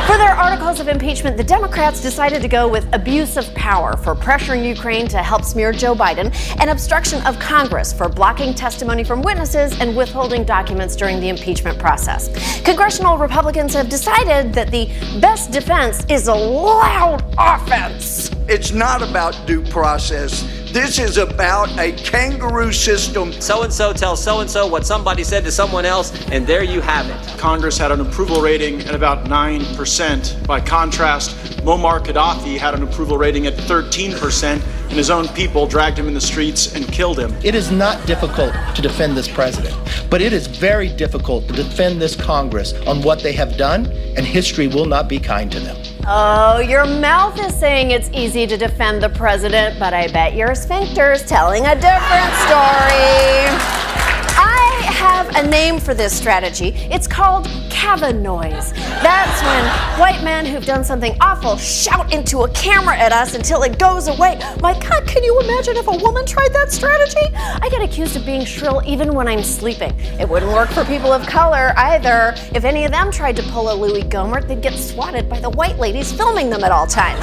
For 0.08 0.18
their 0.18 0.32
articles 0.32 0.80
of 0.80 0.88
impeachment, 0.90 1.38
the 1.38 1.44
Democrats 1.44 2.02
decided 2.02 2.42
to 2.42 2.48
go 2.48 2.68
with 2.68 2.86
abuse 2.94 3.38
of 3.38 3.54
power 3.54 3.96
for 3.96 4.14
pressuring 4.14 4.68
Ukraine 4.68 5.08
to 5.08 5.20
help 5.20 5.46
smear 5.46 5.72
Joe 5.72 5.96
Biden 5.96 6.34
and 6.60 6.70
obstruction 6.70 7.26
of 7.26 7.40
Congress 7.40 7.94
for 7.94 8.10
blocking 8.10 8.54
testimony 8.54 9.04
from 9.04 9.22
witnesses 9.22 9.80
and 9.80 9.96
withholding 9.96 10.44
documents 10.44 10.96
during 10.96 11.20
the 11.20 11.30
impeachment 11.30 11.80
process. 11.80 12.30
Congressional 12.64 13.18
Republicans 13.18 13.74
have 13.74 13.88
decided 13.90 14.54
that 14.54 14.72
the 14.72 14.88
best 15.22 15.52
defense 15.52 16.06
is 16.10 16.28
a 16.28 16.34
loud 16.34 17.24
offense. 17.38 18.32
It's 18.50 18.72
not 18.72 19.02
about 19.02 19.38
due 19.48 19.64
process. 19.64 20.61
This 20.72 21.00
is 21.00 21.18
about 21.18 21.70
a 21.78 21.92
kangaroo 21.92 22.72
system. 22.72 23.34
So 23.42 23.63
and 23.63 23.74
so 23.74 23.92
tells 23.92 24.24
so 24.24 24.40
and 24.40 24.50
so 24.50 24.66
what 24.66 24.86
somebody 24.86 25.22
said 25.22 25.44
to 25.44 25.51
someone 25.51 25.84
else, 25.84 26.13
and 26.32 26.48
there 26.48 26.63
you 26.63 26.80
have 26.80 27.10
it. 27.10 27.38
Congress 27.38 27.78
had 27.78 27.92
an 27.92 28.00
approval 28.00 28.42
rating 28.42 28.80
at 28.84 28.96
about 28.96 29.25
9%. 29.25 30.48
By 30.48 30.62
contrast, 30.62 31.36
Muammar 31.66 32.01
Gaddafi 32.01 32.58
had 32.58 32.74
an 32.74 32.84
approval 32.84 33.18
rating 33.18 33.48
at 33.48 33.54
13%, 33.56 34.44
and 34.54 34.92
his 34.92 35.10
own 35.10 35.28
people 35.30 35.68
dragged 35.68 36.00
him 36.00 36.08
in 36.08 36.13
the 36.13 36.22
streets 36.22 36.74
and 36.74 36.88
killed 36.88 37.20
him. 37.20 37.36
It 37.44 37.54
is 37.54 37.70
not 37.70 38.08
difficult 38.08 38.54
to 38.74 38.82
defend 38.82 39.18
this 39.18 39.28
president, 39.28 39.75
but 40.10 40.22
it 40.22 40.32
is 40.32 40.48
very 40.48 40.88
difficult 40.88 41.50
to 41.50 41.54
defend 41.54 42.01
this 42.01 42.16
Congress 42.16 42.72
on 42.88 43.01
what 43.01 43.20
they 43.20 43.34
have 43.34 43.58
done, 43.58 43.88
and 44.16 44.25
history 44.25 44.68
will 44.68 44.86
not 44.86 45.10
be 45.10 45.20
kind 45.20 45.51
to 45.51 45.60
them. 45.60 45.75
Oh, 46.08 46.60
your 46.60 46.86
mouth 46.86 47.39
is 47.39 47.55
saying 47.55 47.91
it's 47.91 48.10
easy 48.12 48.48
to 48.48 48.58
defend 48.58 49.03
the 49.03 49.10
president, 49.10 49.77
but 49.77 49.93
I 49.93 50.08
bet 50.08 50.36
your 50.36 50.55
sphincter's 50.55 51.24
telling 51.24 51.65
a 51.67 51.75
different 51.75 52.34
story. 52.48 54.00
I 54.38 54.82
have 54.86 55.36
a 55.36 55.48
name 55.48 55.80
for 55.80 55.94
this 55.94 56.16
strategy. 56.16 56.70
It's 56.92 57.08
called 57.08 57.48
Kavanoise. 57.70 58.74
That's 59.02 59.42
when 59.44 60.00
white 60.00 60.24
men 60.24 60.46
who've 60.46 60.66
done 60.66 60.84
something 60.84 61.16
awful 61.22 61.58
shout 61.58 62.14
into 62.14 62.42
a 62.42 62.50
camera 62.52 62.98
at 62.98 63.12
us 63.12 63.34
until 63.34 63.64
it 63.64 63.80
goes 63.80 64.08
away. 64.08 64.40
My 64.62 64.78
God, 64.80 65.08
can 65.08 65.24
you 65.24 65.40
imagine 65.42 65.78
if 65.78 65.88
a 65.88 65.98
woman 65.98 66.26
tried 66.26 66.54
that 66.54 66.72
strategy? 66.72 67.34
I 67.36 67.70
get 67.70 67.82
accused 67.82 68.16
of 68.16 68.26
being 68.26 68.46
shrill 68.46 68.82
even 68.86 69.14
when 69.14 69.28
I'm 69.28 69.44
sleeping. 69.44 69.94
It 70.20 70.28
wouldn't 70.30 70.52
work 70.52 70.70
for 70.70 70.86
people 70.86 71.12
of 71.12 71.26
color 71.26 71.74
either. 71.78 72.34
If 72.54 72.64
any 72.64 72.86
of 72.86 72.92
them 72.92 73.12
tried 73.12 73.36
to 73.38 73.44
pull 73.44 73.72
a 73.72 73.76
Louis 73.76 74.04
Gohmert, 74.04 74.48
they'd 74.48 74.62
get 74.62 74.74
swatted 74.74 75.30
by 75.30 75.40
the 75.40 75.50
white 75.50 75.80
ladies 75.80 76.12
filming 76.12 76.50
them 76.50 76.64
at 76.64 76.72
all 76.72 76.88
times. 76.88 77.22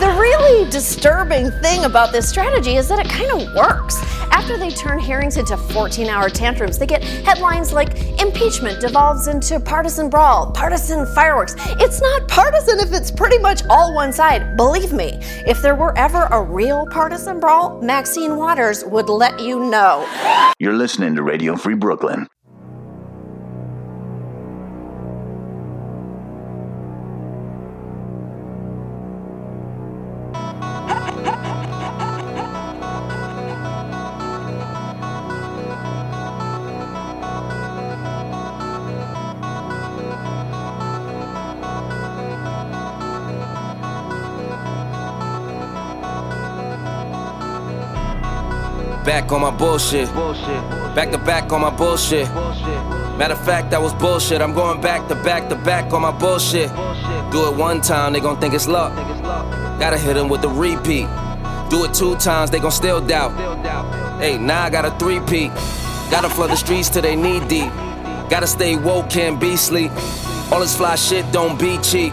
The 0.00 0.08
really 0.08 0.68
disturbing 0.70 1.50
thing 1.62 1.84
about 1.84 2.12
this 2.12 2.28
strategy 2.28 2.76
is 2.76 2.88
that 2.88 2.98
it 2.98 3.08
kind 3.08 3.30
of 3.30 3.54
works. 3.54 3.96
After 4.34 4.58
they 4.58 4.70
turn 4.70 4.98
hearings 4.98 5.36
into 5.36 5.56
14 5.56 6.08
hour 6.08 6.28
tantrums, 6.28 6.76
they 6.76 6.86
get 6.86 7.04
headlines 7.04 7.72
like 7.72 7.96
impeachment 8.20 8.80
devolves 8.80 9.28
into 9.28 9.60
partisan 9.60 10.10
brawl, 10.10 10.50
partisan 10.50 11.06
fireworks. 11.14 11.54
It's 11.80 12.02
not 12.02 12.26
partisan 12.26 12.80
if 12.80 12.92
it's 12.92 13.12
pretty 13.12 13.38
much 13.38 13.62
all 13.70 13.94
one 13.94 14.12
side. 14.12 14.56
Believe 14.56 14.92
me, 14.92 15.20
if 15.46 15.62
there 15.62 15.76
were 15.76 15.96
ever 15.96 16.24
a 16.32 16.42
real 16.42 16.84
partisan 16.90 17.38
brawl, 17.38 17.80
Maxine 17.80 18.36
Waters 18.36 18.84
would 18.84 19.08
let 19.08 19.38
you 19.38 19.70
know. 19.70 20.04
You're 20.58 20.72
listening 20.74 21.14
to 21.14 21.22
Radio 21.22 21.54
Free 21.54 21.76
Brooklyn. 21.76 22.26
Back 49.14 49.30
on 49.30 49.42
my 49.42 49.52
bullshit. 49.52 50.12
Back 50.96 51.12
to 51.12 51.18
back 51.18 51.52
on 51.52 51.60
my 51.60 51.70
bullshit. 51.70 52.28
Matter 53.16 53.34
of 53.34 53.44
fact, 53.44 53.70
that 53.70 53.80
was 53.80 53.94
bullshit. 53.94 54.42
I'm 54.42 54.52
going 54.52 54.80
back 54.80 55.06
to 55.06 55.14
back 55.14 55.48
to 55.50 55.54
back 55.54 55.92
on 55.92 56.02
my 56.02 56.10
bullshit. 56.10 56.68
Do 57.30 57.48
it 57.48 57.54
one 57.56 57.80
time, 57.80 58.12
they 58.12 58.18
gon' 58.18 58.40
think 58.40 58.54
it's 58.54 58.66
luck. 58.66 58.92
Gotta 59.78 59.98
hit 59.98 60.14
them 60.14 60.28
with 60.28 60.42
the 60.42 60.48
repeat. 60.48 61.06
Do 61.70 61.84
it 61.84 61.94
two 61.94 62.16
times, 62.16 62.50
they 62.50 62.58
gon' 62.58 62.72
still 62.72 63.00
doubt. 63.00 63.30
Hey, 64.20 64.36
now 64.36 64.64
I 64.64 64.70
got 64.70 64.84
a 64.84 64.90
three-peat. 64.98 65.52
Gotta 66.10 66.28
flood 66.28 66.50
the 66.50 66.56
streets 66.56 66.88
till 66.88 67.02
they 67.02 67.14
knee 67.14 67.38
deep. 67.46 67.72
Gotta 68.28 68.48
stay 68.48 68.74
woke, 68.74 69.10
can't 69.10 69.38
be 69.38 69.54
sleep. 69.54 69.92
All 70.50 70.58
this 70.58 70.76
fly 70.76 70.96
shit 70.96 71.30
don't 71.30 71.56
be 71.56 71.78
cheap. 71.78 72.12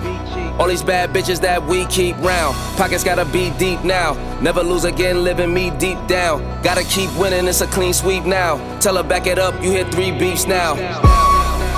All 0.60 0.67
these 0.67 0.84
bad 0.84 1.12
bitches 1.12 1.39
that 1.41 1.63
we 1.63 1.86
keep 1.86 2.17
round. 2.17 2.55
Pockets 2.77 3.03
gotta 3.03 3.25
be 3.25 3.51
deep 3.58 3.84
now. 3.84 4.13
Never 4.41 4.63
lose 4.63 4.86
again, 4.86 5.24
living 5.24 5.53
me 5.53 5.72
deep 5.72 5.98
down. 6.08 6.41
Gotta 6.62 6.84
keep 6.84 7.10
winning, 7.17 7.48
it's 7.48 7.62
a 7.62 7.67
clean 7.67 7.93
sweep 7.93 8.25
now. 8.25 8.58
Tell 8.79 8.96
her 8.98 9.03
back 9.03 9.27
it 9.27 9.39
up, 9.39 9.53
you 9.63 9.72
hit 9.72 9.91
three 9.91 10.12
beefs 10.12 10.46
now. 10.48 10.75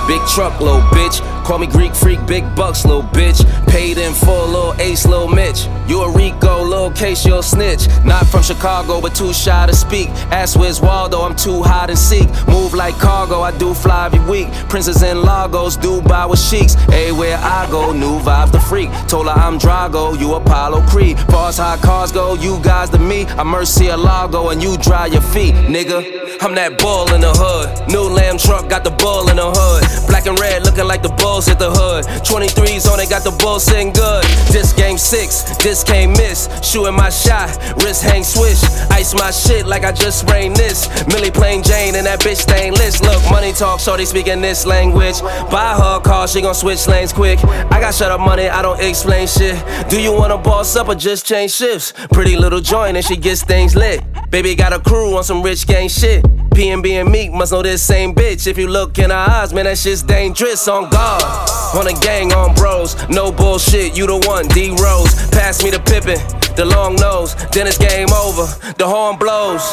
Big 0.06 0.20
truck, 0.28 0.60
little 0.60 0.82
bitch. 0.92 1.20
Call 1.44 1.58
me 1.58 1.66
Greek 1.66 1.94
freak, 1.94 2.24
big 2.26 2.44
bucks, 2.54 2.84
little 2.84 3.02
bitch. 3.02 3.44
Paid 3.66 3.96
in 3.96 4.12
full, 4.12 4.46
little 4.46 4.74
ace, 4.78 5.06
little 5.06 5.28
Mitch. 5.28 5.66
You 5.86 6.02
a 6.02 6.10
Rico, 6.10 6.62
little 6.62 6.90
case, 6.90 7.26
you'll 7.26 7.42
snitch. 7.42 7.88
Not 8.04 8.26
from 8.26 8.42
Chicago, 8.42 9.00
but 9.00 9.14
too 9.14 9.32
shy 9.32 9.66
to 9.66 9.74
speak. 9.74 10.08
Ask 10.32 10.58
where's 10.58 10.80
Waldo, 10.80 11.20
I'm 11.20 11.36
too 11.36 11.62
hot 11.62 11.90
and 11.90 11.98
seek. 11.98 12.28
Move 12.48 12.72
like 12.72 12.94
cargo, 12.98 13.42
I 13.42 13.56
do 13.58 13.74
fly 13.74 14.06
every 14.06 14.20
week. 14.20 14.48
Princess 14.68 15.02
in 15.02 15.22
Lagos, 15.22 15.76
Dubai 15.76 16.28
with 16.28 16.40
sheiks. 16.40 16.76
Everywhere 16.88 17.36
I 17.38 17.68
go, 17.70 17.92
new 17.92 18.18
vibes 18.20 18.52
the 18.52 18.60
freak. 18.60 18.90
Told 19.08 19.26
her 19.26 19.32
I'm 19.32 19.58
Drago, 19.58 20.18
you 20.18 20.34
Apollo 20.34 20.82
Creed. 20.88 21.18
Far 21.30 21.48
as 21.48 21.58
high 21.58 21.76
cars 21.76 22.12
go, 22.12 22.34
you 22.34 22.60
guys 22.62 22.90
to 22.90 22.98
me. 22.98 23.26
I'm 23.38 23.48
Mercy 23.48 23.92
Lago, 23.92 24.48
and 24.48 24.62
you 24.62 24.76
dry 24.78 25.06
your 25.06 25.22
feet, 25.22 25.54
nigga. 25.68 26.24
I'm 26.40 26.54
that 26.54 26.78
bull 26.78 27.12
in 27.14 27.20
the 27.20 27.32
hood. 27.32 27.88
New 27.88 28.08
lamb 28.08 28.38
truck, 28.38 28.68
got 28.68 28.84
the 28.84 28.90
bull 28.90 29.28
in 29.28 29.36
the 29.36 29.50
hood. 29.50 30.08
Black 30.08 30.26
and 30.26 30.38
red, 30.38 30.64
looking 30.64 30.86
like 30.86 31.02
the 31.02 31.14
bulls 31.20 31.46
hit 31.46 31.58
the 31.58 31.70
hood. 31.70 32.04
23s 32.24 32.90
on 32.90 33.00
it, 33.00 33.10
got 33.10 33.24
the 33.24 33.30
bull 33.30 33.60
sitting 33.60 33.92
good. 33.92 34.24
This 34.52 34.72
game 34.72 34.98
six, 34.98 35.42
this 35.58 35.73
can't 35.82 36.12
miss. 36.16 36.48
Shooting 36.62 36.94
my 36.94 37.10
shot, 37.10 37.56
wrist 37.82 38.02
hang 38.02 38.22
swish. 38.22 38.62
Ice 38.90 39.14
my 39.14 39.30
shit 39.30 39.66
like 39.66 39.84
I 39.84 39.92
just 39.92 40.20
sprained 40.20 40.56
this. 40.56 40.88
Millie 41.08 41.30
plain 41.30 41.62
Jane 41.62 41.94
and 41.96 42.06
that 42.06 42.20
bitch 42.20 42.36
stainless. 42.36 43.00
Look, 43.02 43.22
money 43.30 43.52
talk, 43.52 43.80
shorty 43.80 44.04
speaking 44.04 44.40
this 44.40 44.66
language. 44.66 45.20
Buy 45.50 45.74
her 45.74 46.00
car, 46.00 46.28
she 46.28 46.40
gon' 46.40 46.54
switch 46.54 46.86
lanes 46.86 47.12
quick. 47.12 47.42
I 47.44 47.80
got 47.80 47.94
shut 47.94 48.12
up 48.12 48.20
money, 48.20 48.48
I 48.48 48.62
don't 48.62 48.80
explain 48.80 49.26
shit. 49.26 49.56
Do 49.88 50.00
you 50.00 50.12
wanna 50.12 50.38
boss 50.38 50.76
up 50.76 50.88
or 50.88 50.94
just 50.94 51.26
change 51.26 51.52
shifts? 51.52 51.92
Pretty 52.12 52.36
little 52.36 52.60
joint 52.60 52.96
and 52.96 53.04
she 53.04 53.16
gets 53.16 53.42
things 53.42 53.74
lit. 53.74 54.02
Baby 54.30 54.54
got 54.54 54.72
a 54.72 54.78
crew 54.78 55.16
on 55.16 55.24
some 55.24 55.42
rich 55.42 55.66
gang 55.66 55.88
shit. 55.88 56.24
PNB 56.54 57.00
and 57.00 57.10
Meek 57.10 57.32
must 57.32 57.50
know 57.50 57.62
this 57.62 57.82
same 57.82 58.14
bitch. 58.14 58.46
If 58.46 58.56
you 58.56 58.68
look 58.68 58.98
in 58.98 59.10
her 59.10 59.16
eyes, 59.16 59.52
man, 59.52 59.64
that 59.64 59.76
shit's 59.76 60.02
dangerous 60.02 60.68
on 60.68 60.88
God. 60.88 61.22
On 61.74 61.88
a 61.88 62.00
gang, 62.00 62.32
on 62.32 62.54
bros. 62.54 62.96
No 63.08 63.32
bullshit, 63.32 63.96
you 63.96 64.06
the 64.06 64.16
one. 64.28 64.46
D 64.48 64.70
Rose, 64.70 65.14
pass 65.30 65.64
me 65.64 65.70
the 65.70 65.80
Pippen, 65.80 66.18
the 66.54 66.64
long 66.64 66.94
nose. 66.94 67.34
Then 67.50 67.66
it's 67.66 67.76
game 67.76 68.12
over. 68.12 68.46
The 68.78 68.86
horn 68.86 69.18
blows. 69.18 69.68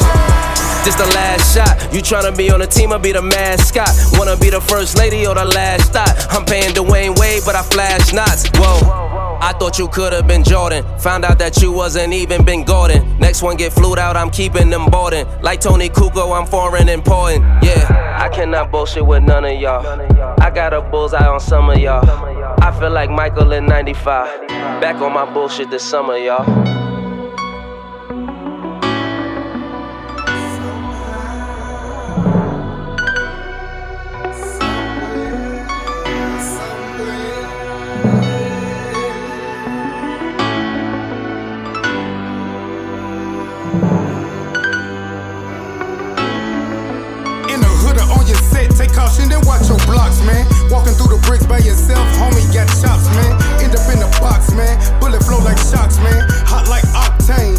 This 0.84 0.96
the 0.96 1.06
last 1.14 1.54
shot. 1.54 1.94
You 1.94 2.02
tryna 2.02 2.36
be 2.36 2.50
on 2.50 2.58
the 2.58 2.66
team 2.66 2.92
or 2.92 2.98
be 2.98 3.12
the 3.12 3.22
mascot? 3.22 3.88
Wanna 4.18 4.36
be 4.36 4.50
the 4.50 4.60
first 4.60 4.98
lady 4.98 5.24
or 5.24 5.36
the 5.36 5.44
last 5.44 5.92
thought? 5.92 6.26
I'm 6.30 6.44
paying 6.44 6.74
Dwyane 6.74 7.16
Wade, 7.16 7.42
but 7.46 7.54
I 7.54 7.62
flash 7.62 8.12
knots. 8.12 8.50
Whoa. 8.54 9.31
I 9.42 9.52
thought 9.52 9.76
you 9.76 9.88
could've 9.88 10.28
been 10.28 10.44
Jordan. 10.44 10.84
Found 11.00 11.24
out 11.24 11.36
that 11.40 11.60
you 11.60 11.72
wasn't 11.72 12.12
even 12.12 12.44
been 12.44 12.62
Gordon. 12.64 13.18
Next 13.18 13.42
one 13.42 13.56
get 13.56 13.72
flued 13.72 13.98
out, 13.98 14.16
I'm 14.16 14.30
keeping 14.30 14.70
them 14.70 14.86
boarding. 14.86 15.26
Like 15.42 15.60
Toni 15.60 15.88
Kukoč, 15.88 16.40
I'm 16.40 16.46
foreign 16.46 16.88
important. 16.88 17.44
Yeah, 17.60 18.16
I 18.20 18.28
cannot 18.28 18.70
bullshit 18.70 19.04
with 19.04 19.24
none 19.24 19.44
of 19.44 19.60
y'all. 19.60 19.84
I 20.40 20.48
got 20.50 20.72
a 20.72 20.80
bullseye 20.80 21.26
on 21.26 21.40
some 21.40 21.70
of 21.70 21.78
y'all. 21.78 22.08
I 22.62 22.70
feel 22.78 22.90
like 22.90 23.10
Michael 23.10 23.50
in 23.50 23.66
95. 23.66 24.46
Back 24.80 25.02
on 25.02 25.12
my 25.12 25.24
bullshit 25.34 25.70
this 25.70 25.82
summer, 25.82 26.16
y'all. 26.16 26.81
Then 49.32 49.40
watch 49.48 49.68
your 49.68 49.80
blocks, 49.88 50.20
man. 50.28 50.44
Walking 50.68 50.92
through 50.92 51.16
the 51.16 51.20
bricks 51.24 51.46
by 51.48 51.58
yourself, 51.64 52.04
homie, 52.20 52.44
got 52.52 52.68
chops, 52.84 53.08
man. 53.16 53.32
End 53.64 53.72
up 53.72 53.88
in 53.88 53.98
the 53.98 54.10
box, 54.20 54.52
man. 54.52 54.76
Bullet 55.00 55.24
flow 55.24 55.40
like 55.40 55.56
shocks, 55.56 55.96
man. 56.04 56.28
Hot 56.52 56.68
like 56.68 56.84
octane, 56.92 57.51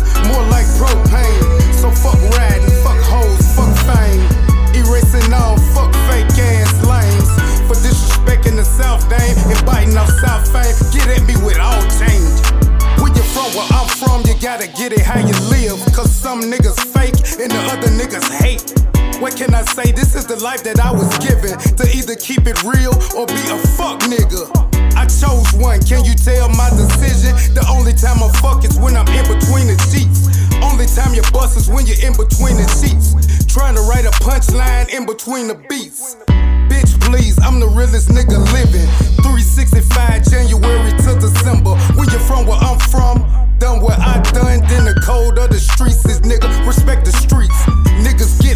the 20.34 20.44
life 20.44 20.64
that 20.64 20.80
I 20.82 20.90
was 20.90 21.10
given 21.22 21.54
to 21.78 21.86
either 21.94 22.18
keep 22.18 22.50
it 22.50 22.58
real 22.66 22.94
or 23.14 23.30
be 23.30 23.44
a 23.54 23.60
fuck 23.78 24.02
nigga. 24.10 24.50
I 24.98 25.06
chose 25.06 25.46
one, 25.54 25.78
can 25.86 26.02
you 26.06 26.18
tell 26.18 26.50
my 26.50 26.74
decision? 26.74 27.38
The 27.54 27.62
only 27.70 27.94
time 27.94 28.18
I 28.18 28.34
fuck 28.42 28.66
is 28.66 28.74
when 28.82 28.98
I'm 28.98 29.06
in 29.14 29.26
between 29.30 29.70
the 29.70 29.78
sheets. 29.94 30.26
Only 30.66 30.90
time 30.90 31.14
you 31.14 31.22
bust 31.30 31.54
is 31.54 31.70
when 31.70 31.86
you're 31.86 32.02
in 32.02 32.18
between 32.18 32.58
the 32.58 32.66
sheets. 32.82 33.14
Trying 33.46 33.78
to 33.78 33.86
write 33.86 34.10
a 34.10 34.14
punchline 34.26 34.90
in 34.90 35.06
between 35.06 35.54
the 35.54 35.58
beats. 35.70 36.18
Bitch, 36.66 36.98
please, 37.06 37.38
I'm 37.38 37.62
the 37.62 37.70
realest 37.70 38.10
nigga 38.10 38.42
living. 38.58 38.90
365 39.22 39.86
January 40.34 40.94
to 41.06 41.14
December. 41.22 41.78
When 41.94 42.10
you're 42.10 42.26
from 42.26 42.50
where 42.50 42.58
I'm 42.58 42.82
from, 42.90 43.22
done 43.60 43.86
what 43.86 44.02
I 44.02 44.18
done, 44.34 44.66
then 44.66 44.90
the 44.90 44.98
code 45.06 45.38
of 45.38 45.54
the 45.54 45.62
streets 45.62 46.02
is 46.10 46.22
nigga. 46.26 46.50
Respect 46.66 47.06
the 47.06 47.14
streets. 47.14 47.73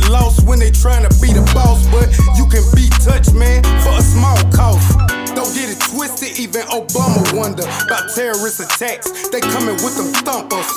Lost 0.10 0.48
when 0.48 0.60
they 0.60 0.72
tryna 0.72 1.12
be 1.22 1.34
the 1.34 1.44
boss, 1.54 1.84
but 1.92 2.08
you 2.40 2.48
can 2.48 2.64
be 2.76 2.88
touched, 3.04 3.34
man, 3.34 3.64
for 3.84 3.92
a 3.92 4.02
small 4.02 4.40
cost. 4.56 4.98
Don't 5.36 5.52
get 5.54 5.68
it 5.68 5.80
twisted, 5.84 6.40
even 6.40 6.64
Obama 6.72 7.22
wonder 7.36 7.68
about 7.86 8.08
terrorist 8.16 8.60
attacks. 8.64 9.12
They 9.30 9.42
coming 9.42 9.76
with 9.84 10.00
them 10.00 10.10
thumpers 10.24 10.70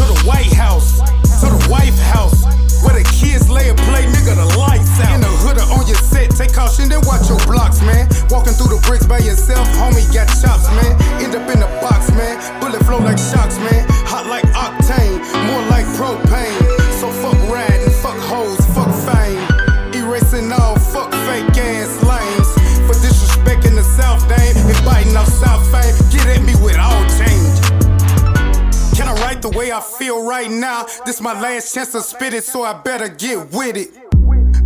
to 0.00 0.02
the 0.08 0.18
White 0.24 0.52
House, 0.52 0.98
to 1.40 1.46
the 1.52 1.62
White 1.68 1.94
House. 2.10 2.42
Where 2.84 3.00
the 3.00 3.06
kids 3.16 3.48
lay 3.48 3.70
and 3.72 3.78
play, 3.88 4.04
nigga, 4.04 4.36
the 4.36 4.58
lights 4.60 5.00
out. 5.00 5.16
In 5.16 5.20
the 5.24 5.32
hood 5.40 5.56
or 5.56 5.68
on 5.72 5.88
your 5.88 5.96
set, 5.96 6.28
take 6.36 6.52
caution, 6.52 6.92
then 6.92 7.00
watch 7.08 7.28
your 7.32 7.40
blocks, 7.48 7.80
man. 7.80 8.08
Walking 8.28 8.52
through 8.52 8.76
the 8.76 8.80
bricks 8.84 9.06
by 9.08 9.24
yourself, 9.24 9.64
homie, 9.80 10.04
got 10.12 10.28
chops, 10.40 10.68
man. 10.68 10.92
End 11.24 11.32
up 11.32 11.48
in 11.48 11.64
the 11.64 11.70
box, 11.80 12.12
man. 12.12 12.36
Bullet 12.60 12.84
flow 12.84 13.00
like 13.00 13.16
shocks, 13.16 13.56
man. 13.56 13.88
This 31.04 31.20
my 31.20 31.38
last 31.40 31.74
chance 31.74 31.92
to 31.92 32.00
spit 32.00 32.32
it, 32.32 32.44
so 32.44 32.62
I 32.62 32.74
better 32.82 33.08
get 33.08 33.50
with 33.52 33.76
it. 33.76 33.90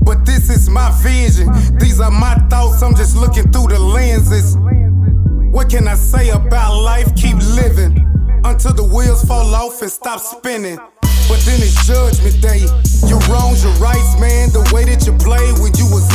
But 0.04 0.24
this 0.24 0.50
is 0.50 0.68
my 0.68 0.90
vision. 1.02 1.48
These 1.78 2.00
are 2.00 2.10
my 2.10 2.34
thoughts, 2.48 2.82
I'm 2.82 2.94
just 2.94 3.16
looking 3.16 3.50
through 3.50 3.68
the 3.68 3.78
lenses. 3.78 4.56
What 5.52 5.70
can 5.70 5.88
I 5.88 5.94
say 5.94 6.30
about 6.30 6.80
life? 6.82 7.14
Keep 7.16 7.36
living 7.36 8.04
until 8.44 8.74
the 8.74 8.84
wheels 8.84 9.24
fall 9.24 9.54
off 9.54 9.82
and 9.82 9.90
stop 9.90 10.20
spinning. 10.20 10.76
But 11.28 11.40
then 11.44 11.60
it's 11.60 11.86
judgment 11.86 12.40
day. 12.40 12.64
Your 13.08 13.20
wrongs, 13.28 13.64
your 13.64 13.72
rights, 13.74 14.18
man. 14.20 14.50
The 14.50 14.64
way 14.72 14.84
that 14.84 15.06
you 15.06 15.12
played 15.18 15.58
when 15.60 15.76
you 15.76 15.86
was 15.92 16.08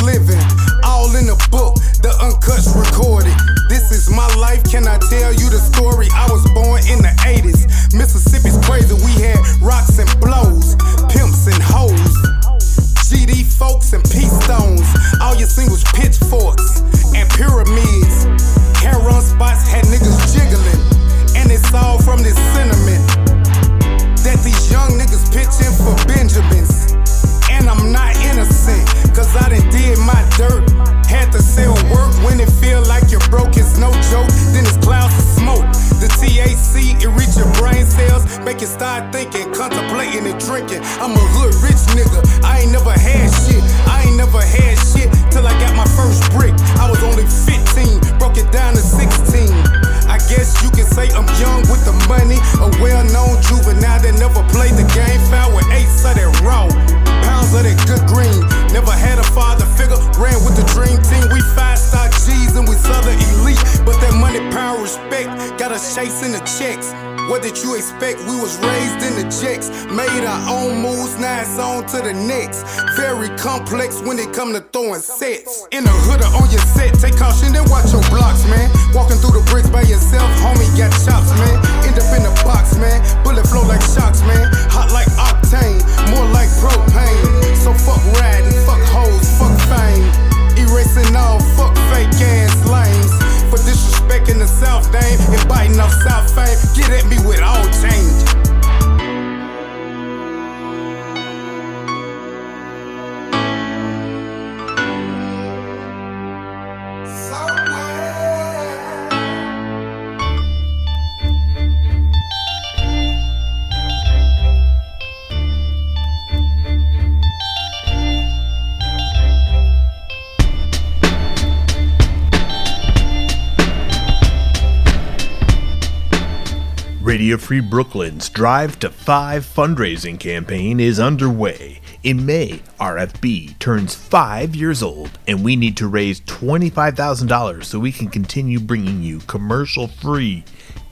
Radio 127.34 127.46
Free 127.46 127.62
Brooklyn's 127.62 128.30
Drive 128.30 128.78
to 128.78 128.92
5 128.92 129.44
fundraising 129.44 130.20
campaign 130.20 130.80
is 130.80 131.00
underway. 131.00 131.82
In 132.04 132.28
May, 132.28 132.62
RFB 132.80 133.58
turns 133.58 133.96
five 133.96 134.56
years 134.56 134.84
old, 134.84 135.10
and 135.28 135.44
we 135.44 135.56
need 135.56 135.76
to 135.78 135.88
raise 135.88 136.22
$25,000 136.22 137.64
so 137.64 137.80
we 137.80 137.92
can 137.92 138.10
continue 138.10 138.60
bringing 138.60 139.02
you 139.02 139.18
commercial 139.22 139.88
free 139.88 140.46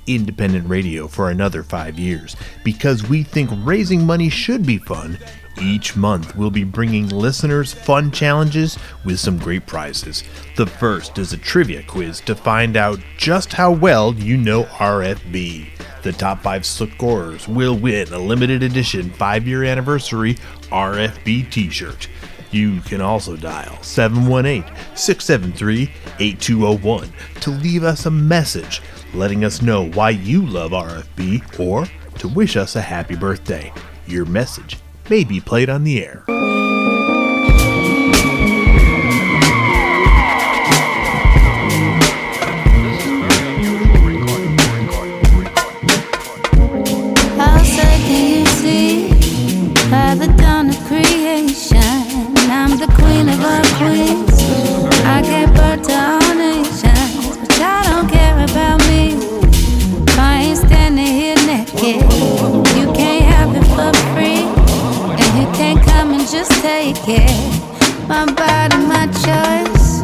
independent 0.08 0.67
radio 0.67 1.08
for 1.08 1.30
another 1.30 1.62
five 1.62 1.99
years. 1.99 2.36
Because 2.63 3.08
we 3.08 3.21
think 3.21 3.51
raising 3.58 4.04
money 4.04 4.30
should 4.30 4.65
be 4.65 4.80
fun, 4.80 5.19
each 5.62 5.95
month 5.95 6.36
we'll 6.36 6.49
be 6.49 6.63
bringing 6.63 7.08
listeners 7.10 7.71
fun 7.71 8.10
challenges 8.10 8.80
with 9.06 9.19
some 9.19 9.38
great 9.38 9.67
prizes. 9.67 10.23
The 10.58 10.65
first 10.65 11.19
is 11.19 11.34
a 11.34 11.38
trivia 11.38 11.84
quiz 11.84 12.19
to 12.21 12.34
find 12.34 12.77
out 12.77 12.99
just 13.17 13.54
how 13.54 13.71
well 13.71 14.15
you 14.15 14.38
know 14.38 14.63
RFB. 14.63 15.70
The 16.03 16.11
top 16.11 16.41
five 16.41 16.65
scorers 16.65 17.47
will 17.47 17.77
win 17.77 18.11
a 18.11 18.17
limited 18.17 18.63
edition 18.63 19.11
five 19.11 19.47
year 19.47 19.63
anniversary 19.63 20.35
RFB 20.71 21.51
t 21.51 21.69
shirt. 21.69 22.07
You 22.51 22.81
can 22.81 23.01
also 23.01 23.37
dial 23.37 23.81
718 23.81 24.63
673 24.95 25.91
8201 26.19 27.13
to 27.41 27.49
leave 27.51 27.83
us 27.83 28.05
a 28.05 28.11
message 28.11 28.81
letting 29.13 29.45
us 29.45 29.61
know 29.61 29.89
why 29.89 30.09
you 30.09 30.45
love 30.45 30.71
RFB 30.71 31.59
or 31.59 31.87
to 32.17 32.27
wish 32.27 32.55
us 32.55 32.75
a 32.75 32.81
happy 32.81 33.15
birthday. 33.15 33.71
Your 34.07 34.25
message 34.25 34.77
may 35.09 35.23
be 35.23 35.39
played 35.39 35.69
on 35.69 35.83
the 35.83 36.03
air. 36.03 36.25
Take. 66.93 67.62
My 68.08 68.25
body, 68.25 68.77
my 68.77 69.08
choice, 69.23 70.01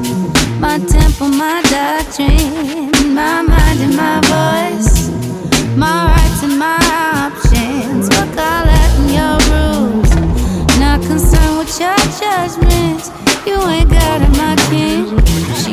my 0.60 0.80
temple, 0.80 1.30
my 1.30 1.62
doctrine, 1.63 3.13
my 3.13 3.41
mind 3.41 3.80
and 3.82 3.95
my 3.95 4.19
voice. 4.32 5.10
My 5.76 6.15
rights 6.15 6.43
and 6.43 6.58
my 6.58 6.80
options. 7.28 8.10
All 8.15 8.28
that 8.36 8.89
in 9.00 9.08
your 9.19 9.38
rules. 9.52 10.12
Not 10.80 11.02
concerned 11.02 11.58
with 11.60 11.80
your 11.80 11.97
judgments. 12.19 13.12
You 13.45 13.62
ain't 13.69 13.89
got 13.89 14.21
it, 14.21 14.30
my 14.38 14.56
king. 14.69 15.66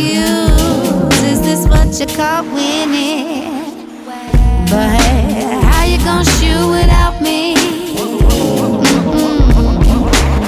Confused. 0.00 1.24
Is 1.24 1.40
this 1.42 1.66
what 1.68 1.88
you 2.00 2.06
call 2.16 2.44
winning? 2.44 3.50
But 4.70 5.00
how 5.64 5.84
you 5.84 5.98
gonna 5.98 6.24
shoot 6.24 6.70
without 6.70 7.20
me? 7.20 7.56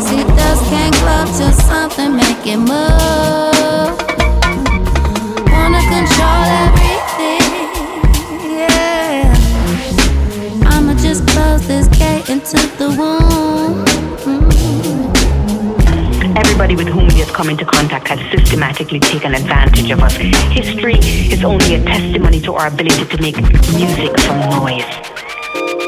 See, 0.06 0.24
dust 0.36 0.64
can't 0.70 0.94
glove 1.00 1.30
till 1.36 1.52
something 1.52 2.16
make 2.16 2.46
it 2.46 2.58
move. 2.58 3.96
Wanna 5.52 5.82
control 5.94 6.44
everything, 6.64 7.52
yeah. 8.56 9.34
I'ma 10.66 10.94
just 10.94 11.26
close 11.28 11.66
this 11.66 11.88
gate 11.98 12.28
into 12.30 12.58
the 12.78 12.88
womb. 12.98 13.61
Everybody 16.44 16.74
with 16.74 16.88
whom 16.88 17.08
he 17.08 17.20
has 17.20 17.30
come 17.30 17.48
into 17.48 17.64
contact 17.64 18.08
has 18.08 18.18
systematically 18.30 18.98
taken 18.98 19.34
advantage 19.34 19.90
of 19.90 20.00
us. 20.00 20.16
History 20.50 20.94
is 20.94 21.44
only 21.44 21.76
a 21.76 21.84
testimony 21.84 22.40
to 22.40 22.54
our 22.54 22.66
ability 22.66 23.04
to 23.04 23.22
make 23.22 23.36
music 23.72 24.18
from 24.20 24.40
noise. 24.50 24.84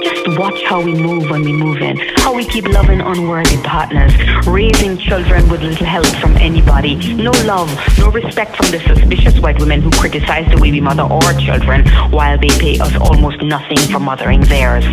Just 0.03 0.39
watch 0.39 0.63
how 0.65 0.81
we 0.81 0.95
move 0.95 1.29
when 1.29 1.43
we 1.43 1.53
move 1.53 1.79
in, 1.79 1.97
how 2.17 2.33
we 2.33 2.45
keep 2.45 2.69
loving 2.69 3.01
unworthy 3.01 3.57
partners, 3.59 4.13
raising 4.47 4.97
children 4.97 5.49
with 5.49 5.61
little 5.63 5.87
help 5.87 6.07
from 6.23 6.37
anybody, 6.37 7.15
no 7.15 7.33
love, 7.45 7.69
no 7.99 8.11
respect 8.11 8.57
from 8.57 8.71
the 8.71 8.79
suspicious 8.81 9.39
white 9.41 9.59
women 9.59 9.83
who 9.83 9.91
criticize 9.91 10.49
the 10.55 10.59
way 10.61 10.71
we 10.71 10.81
mother 10.81 11.03
our 11.03 11.35
children 11.35 11.85
while 12.11 12.39
they 12.39 12.51
pay 12.61 12.79
us 12.79 12.95
almost 13.01 13.43
nothing 13.43 13.79
for 13.91 13.99
mothering 13.99 14.41
theirs. 14.43 14.85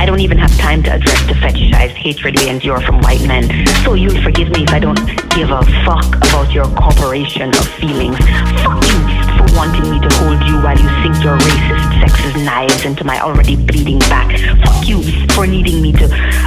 I 0.00 0.06
don't 0.06 0.20
even 0.20 0.38
have 0.38 0.50
time 0.56 0.82
to 0.84 0.94
address 0.94 1.26
the 1.26 1.34
fetishized 1.34 1.92
hatred 1.92 2.34
we 2.40 2.48
endure 2.48 2.80
from 2.80 3.02
white 3.02 3.20
men. 3.28 3.44
So 3.84 3.92
you'll 3.92 4.22
forgive 4.22 4.48
me 4.48 4.62
if 4.62 4.70
I 4.70 4.78
don't 4.78 4.96
give 5.28 5.50
a 5.50 5.60
fuck 5.84 6.16
about 6.16 6.54
your 6.54 6.64
corporation 6.74 7.50
of 7.50 7.68
feelings. 7.76 8.16
Fuck 8.64 8.80
you 8.88 8.98
for 9.36 9.44
wanting 9.54 9.90
me 9.90 10.00
to 10.00 10.08
hold 10.16 10.40
you 10.48 10.56
while 10.64 10.78
you 10.78 10.88
sink 11.04 11.22
your 11.22 11.36
racist 11.36 12.00
sexist 12.00 12.42
knives 12.46 12.86
into 12.86 13.04
my 13.04 13.20
already 13.20 13.56
bleeding 13.56 13.98
back. 14.08 14.30
Fuck 14.64 14.88
you 14.88 15.02
for 15.34 15.46
needing 15.46 15.82
me 15.82 15.92
to 15.92 16.06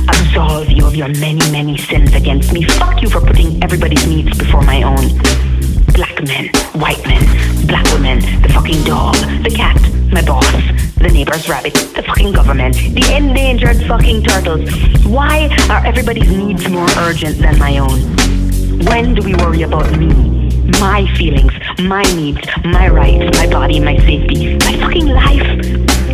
absolve 0.09 0.71
you 0.71 0.87
of 0.87 0.95
your 0.95 1.09
many, 1.09 1.45
many 1.51 1.77
sins 1.77 2.11
against 2.15 2.53
me. 2.53 2.63
Fuck 2.63 3.03
you 3.03 3.09
for 3.09 3.21
putting 3.21 3.61
everybody's 3.63 4.07
needs 4.07 4.35
before 4.35 4.63
my 4.63 4.81
own. 4.81 5.52
Black 5.93 6.23
men, 6.23 6.49
white 6.73 7.05
men, 7.05 7.67
black 7.67 7.85
women, 7.93 8.19
the 8.41 8.49
fucking 8.49 8.83
dog, 8.83 9.13
the 9.43 9.53
cat, 9.55 9.79
my 10.11 10.25
boss, 10.25 10.51
the 10.97 11.09
neighbor's 11.13 11.47
rabbit, 11.47 11.73
the 11.95 12.01
fucking 12.01 12.31
government, 12.31 12.75
the 12.75 13.15
endangered 13.15 13.77
fucking 13.87 14.23
turtles. 14.23 14.69
Why 15.05 15.49
are 15.69 15.85
everybody's 15.85 16.31
needs 16.31 16.67
more 16.67 16.87
urgent 16.97 17.37
than 17.37 17.59
my 17.59 17.77
own? 17.77 17.99
When 18.85 19.13
do 19.13 19.21
we 19.21 19.35
worry 19.35 19.61
about 19.61 19.95
me? 19.95 20.49
My 20.79 21.05
feelings, 21.15 21.53
my 21.79 22.01
needs, 22.15 22.41
my 22.65 22.87
rights, 22.87 23.37
my 23.37 23.47
body, 23.47 23.79
my 23.79 23.97
safety, 23.97 24.55
my 24.55 24.77
fucking 24.79 25.07
life? 25.07 25.47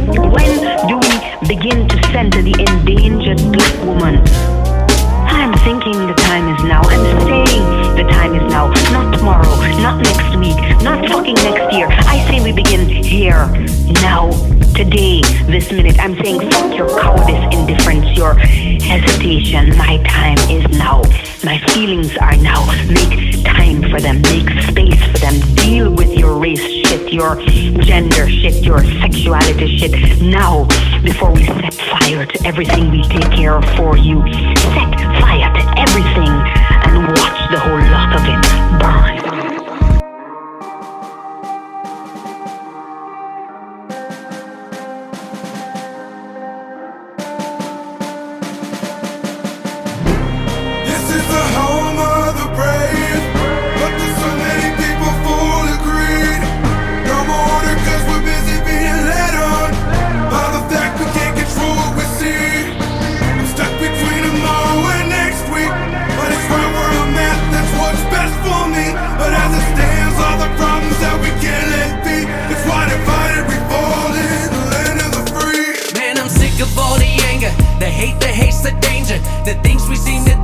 When 0.09 0.87
do 0.89 0.97
we 0.97 1.47
begin 1.47 1.87
to 1.87 2.03
center 2.11 2.41
the 2.41 2.55
endangered 2.67 3.39
black 3.53 3.85
woman? 3.85 4.58
I'm 5.39 5.53
thinking 5.59 6.05
the 6.05 6.13
time 6.15 6.53
is 6.53 6.61
now. 6.65 6.81
I'm 6.83 7.05
saying 7.25 7.95
the 7.95 8.03
time 8.11 8.35
is 8.35 8.51
now. 8.51 8.67
Not 8.91 9.17
tomorrow, 9.17 9.55
not 9.79 10.03
next 10.03 10.35
week, 10.35 10.57
not 10.83 11.07
fucking 11.07 11.35
next 11.35 11.73
year. 11.73 11.87
I 11.89 12.19
say 12.29 12.43
we 12.43 12.51
begin 12.51 12.89
here, 12.89 13.47
now, 14.01 14.31
today, 14.75 15.21
this 15.47 15.71
minute. 15.71 15.97
I'm 15.97 16.15
saying 16.21 16.51
fuck 16.51 16.75
your 16.75 16.89
cowardice, 16.99 17.55
indifference, 17.55 18.17
your 18.17 18.33
hesitation. 18.35 19.77
My 19.77 20.03
time 20.03 20.37
is 20.49 20.67
now. 20.77 21.03
My 21.45 21.57
feelings 21.71 22.17
are 22.17 22.35
now. 22.35 22.65
Make 22.87 23.41
time 23.45 23.89
for 23.89 24.01
them. 24.01 24.21
Make 24.23 24.49
space 24.67 25.01
for 25.11 25.19
them. 25.19 25.39
Deal 25.55 25.89
with 25.89 26.11
your 26.17 26.37
race 26.37 26.61
shit, 26.61 27.13
your 27.13 27.41
gender 27.83 28.27
shit, 28.29 28.61
your 28.63 28.83
sexuality 28.99 29.77
shit 29.77 30.21
now 30.21 30.65
before 31.01 31.31
we 31.31 31.45
set 31.45 31.73
fire 31.73 32.25
to 32.25 32.45
everything 32.45 32.91
we 32.91 33.03
take 33.03 33.31
care 33.31 33.55
of 33.55 33.65
for 33.77 33.95
you. 33.97 34.21
Set 34.75 34.99
fire 35.21 35.28
to 35.37 35.79
everything 35.79 36.33
and 36.89 37.07
watch 37.07 37.39
the 37.51 37.59
whole 37.59 37.77
lot 37.91 38.15
of 38.15 38.23
it 38.25 38.81
burn. 38.81 39.38
The 78.61 78.71
danger. 78.81 79.17
The 79.45 79.59
things 79.63 79.87
we 79.89 79.95
seem 79.95 80.25
to 80.25 80.38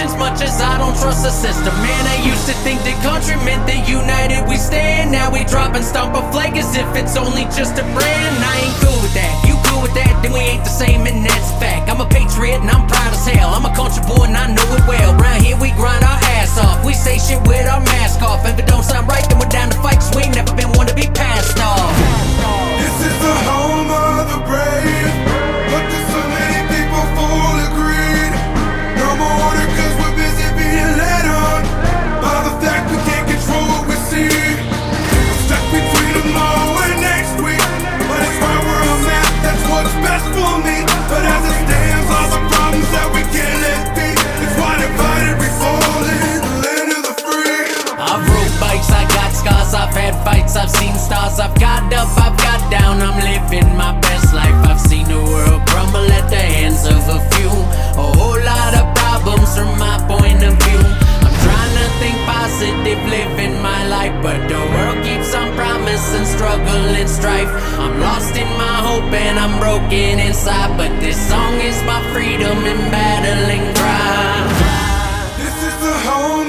politicians 0.00 0.18
much 0.18 0.40
as 0.42 0.60
I 0.60 0.78
don't 0.78 0.96
trust 0.96 1.24
the 1.24 1.30
system. 1.30 1.74
Man, 1.82 2.04
I 2.06 2.24
used 2.24 2.46
to 2.46 2.54
think 2.64 2.80
the 2.84 2.96
country 3.04 3.36
meant 3.44 3.66
that 3.66 3.88
united 3.88 4.48
we 4.48 4.56
stand. 4.56 5.12
Now 5.12 5.30
we 5.30 5.44
drop 5.44 5.74
and 5.74 5.84
stomp 5.84 6.16
a 6.16 6.22
flag 6.32 6.56
as 6.56 6.74
if 6.76 6.88
it's 6.96 7.16
only 7.16 7.44
just 7.52 7.76
a 7.76 7.84
brand. 7.92 8.34
I 8.40 8.54
ain't 8.64 8.76
cool 8.80 9.00
with 9.00 9.14
that. 9.14 9.32
You 9.44 9.54
cool 9.68 9.82
with 9.82 9.94
that? 9.94 10.22
Then 10.22 10.32
we 10.32 10.40
ain't 10.40 10.64
the 10.64 10.72
same, 10.72 11.06
and 11.06 11.24
that's 11.24 11.50
fact. 11.60 11.90
I'm 11.90 12.00
a 12.00 12.08
patriot 12.08 12.60
and 12.60 12.70
I'm 12.70 12.86
proud 12.88 13.12
as 13.12 13.26
hell. 13.26 13.52
I'm 13.52 13.64
a 13.64 13.74
country 13.76 14.02
boy 14.08 14.24
and 14.24 14.36
I 14.36 14.48
know 14.48 14.66
it 14.76 14.84
well. 14.88 15.12
Round 15.16 15.42
here 15.44 15.58
we 15.60 15.70
grind 15.76 16.04
our 16.04 16.20
ass 16.40 16.56
off. 16.58 16.84
We 16.84 16.94
say 16.94 17.18
shit 17.18 17.40
with 17.46 17.66
our 17.68 17.80
mask 17.80 18.22
off. 18.22 18.46
If 18.46 18.58
it 18.58 18.66
don't 18.66 18.84
sound 18.84 19.08
right, 19.08 19.24
then 19.28 19.38
we're 19.38 19.52
down 19.52 19.70
to 19.70 19.78
fight. 19.84 20.00
'cause 20.00 20.12
we 20.16 20.22
ain't 20.24 20.34
never 20.34 20.54
been 20.54 20.72
one 20.72 20.86
to 20.86 20.94
be 20.94 21.08
passed 21.12 21.58
off. 21.60 21.92
This 22.80 22.96
is 23.08 23.16
the 23.20 23.34
home 23.48 23.90
of 23.90 24.32
the 24.32 24.40
brave, 24.48 25.12
I've 49.74 49.94
had 49.94 50.14
fights, 50.24 50.56
I've 50.56 50.70
seen 50.70 50.94
stars, 50.98 51.38
I've 51.38 51.54
got 51.60 51.92
up, 51.94 52.10
I've 52.18 52.36
got 52.36 52.60
down, 52.70 52.98
I'm 53.02 53.18
living 53.22 53.70
my 53.76 53.94
best 54.00 54.34
life. 54.34 54.54
I've 54.66 54.80
seen 54.80 55.06
the 55.06 55.22
world 55.22 55.62
crumble 55.68 56.10
at 56.10 56.28
the 56.28 56.42
hands 56.42 56.86
of 56.86 56.98
a 57.06 57.20
few. 57.34 57.52
A 57.94 58.06
whole 58.18 58.40
lot 58.42 58.72
of 58.74 58.86
problems 58.98 59.54
from 59.54 59.70
my 59.78 59.94
point 60.10 60.42
of 60.42 60.58
view. 60.58 60.82
I'm 61.22 61.36
trying 61.46 61.74
to 61.78 61.86
think 62.02 62.16
positive, 62.26 62.98
living 63.06 63.62
my 63.62 63.86
life, 63.86 64.16
but 64.22 64.42
the 64.50 64.58
world 64.58 64.98
keeps 65.06 65.34
on 65.34 65.54
promising 65.54 66.26
struggle 66.26 66.84
and 66.98 67.08
strife. 67.08 67.50
I'm 67.78 68.00
lost 68.00 68.34
in 68.34 68.50
my 68.58 68.76
hope 68.82 69.12
and 69.12 69.38
I'm 69.38 69.54
broken 69.62 70.18
inside, 70.18 70.74
but 70.76 70.90
this 70.98 71.18
song 71.30 71.54
is 71.62 71.78
my 71.84 72.00
freedom 72.12 72.58
and 72.66 72.82
battling 72.90 73.66
cry. 73.78 74.34
This 75.38 75.56
is 75.62 75.76
the 75.78 75.94
home 76.10 76.39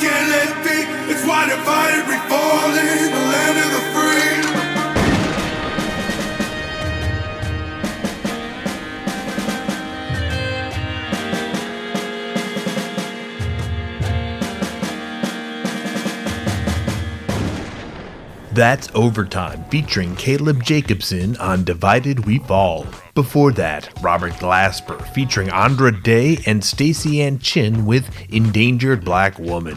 can't 0.00 0.28
let 0.30 0.50
be. 0.64 0.78
It's 1.12 1.24
why 1.26 1.48
the 1.50 1.58
land 1.66 2.06
be 2.06 2.18
the 3.14 3.27
That's 18.58 18.88
Overtime 18.92 19.62
featuring 19.66 20.16
Caleb 20.16 20.64
Jacobson 20.64 21.36
on 21.36 21.62
Divided 21.62 22.26
We 22.26 22.40
Fall. 22.40 22.88
Before 23.14 23.52
that, 23.52 23.88
Robert 24.02 24.32
Glasper 24.32 25.00
featuring 25.14 25.48
Andra 25.48 25.92
Day 25.92 26.38
and 26.44 26.60
Staceyann 26.60 27.40
Chin 27.40 27.86
with 27.86 28.10
Endangered 28.28 29.04
Black 29.04 29.38
Woman. 29.38 29.76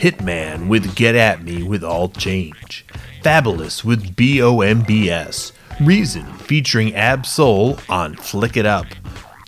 Hitman 0.00 0.66
with 0.66 0.96
Get 0.96 1.14
At 1.14 1.44
Me 1.44 1.62
with 1.62 1.84
All 1.84 2.08
Change. 2.08 2.84
Fabolous 3.22 3.84
with 3.84 4.16
BOMBS. 4.16 5.52
Reason 5.80 6.26
featuring 6.38 6.96
Ab-Soul 6.96 7.78
on 7.88 8.16
Flick 8.16 8.56
It 8.56 8.66
Up. 8.66 8.86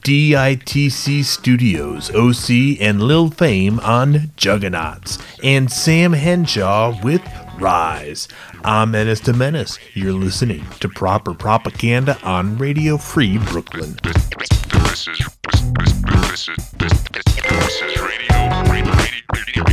DITC 0.04 1.24
Studios, 1.24 2.10
OC, 2.14 2.80
and 2.80 3.02
Lil 3.02 3.28
Fame 3.28 3.80
on 3.80 4.30
Jugganots, 4.36 5.20
and 5.42 5.68
Samm 5.68 6.16
Henshaw 6.16 6.98
with 7.02 7.20
Rise. 7.58 8.28
I'm 8.64 8.92
Menace 8.92 9.20
to 9.20 9.32
Menace. 9.32 9.78
You're 9.94 10.12
listening 10.12 10.64
to 10.80 10.88
Proper 10.88 11.34
Propaganda 11.34 12.16
on 12.22 12.56
Radio 12.56 12.96
Free 12.96 13.38
Brooklyn. 13.38 13.96
This 14.04 14.16
is 14.16 14.48
this 14.78 15.08
is 15.08 16.56
this 16.78 16.92
this 17.10 17.82
is 17.82 18.00
radio 18.00 18.62
radio 18.70 18.94
radio 19.02 19.64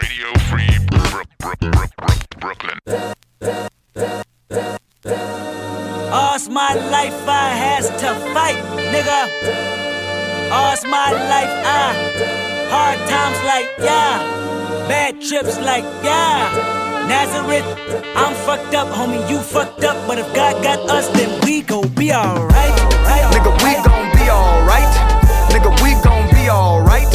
radio 0.00 0.38
free 0.48 0.78
Brook- 0.86 1.28
Brook- 1.38 1.60
Brook- 1.60 1.96
Brook- 1.96 2.40
Brooklyn. 2.40 2.78
All's 6.10 6.48
my 6.48 6.74
life 6.90 7.28
I 7.28 7.48
has 7.50 7.88
to 8.00 8.14
fight, 8.32 8.56
nigga. 8.92 9.20
All's 10.52 10.84
my 10.84 11.10
life 11.12 11.54
I 11.66 11.92
hard 12.70 12.98
times 13.08 13.44
like 13.44 13.68
yeah, 13.78 14.18
bad 14.88 15.20
trips 15.20 15.58
like 15.58 15.84
yeah. 16.02 16.77
Nazareth, 17.08 17.64
I'm 18.14 18.34
fucked 18.44 18.74
up, 18.74 18.88
homie. 18.88 19.28
You 19.30 19.38
fucked 19.40 19.82
up, 19.82 19.96
but 20.06 20.18
if 20.18 20.26
God 20.34 20.62
got 20.62 20.78
us, 20.90 21.08
then 21.16 21.40
we 21.42 21.62
gon' 21.62 21.88
be 21.94 22.12
alright. 22.12 22.74
Nigga, 23.32 23.52
we 23.64 23.72
gon' 23.82 24.12
be 24.12 24.28
alright. 24.30 24.92
Nigga, 25.48 25.70
we 25.82 25.94
gon' 26.04 26.28
be 26.34 26.50
alright. 26.50 27.08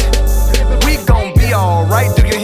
We 0.84 0.96
gon' 1.06 1.32
be 1.34 1.54
alright. 1.54 2.14
Do 2.16 2.26
you 2.26 2.28
hear? 2.28 2.34
Do 2.34 2.40
you 2.40 2.43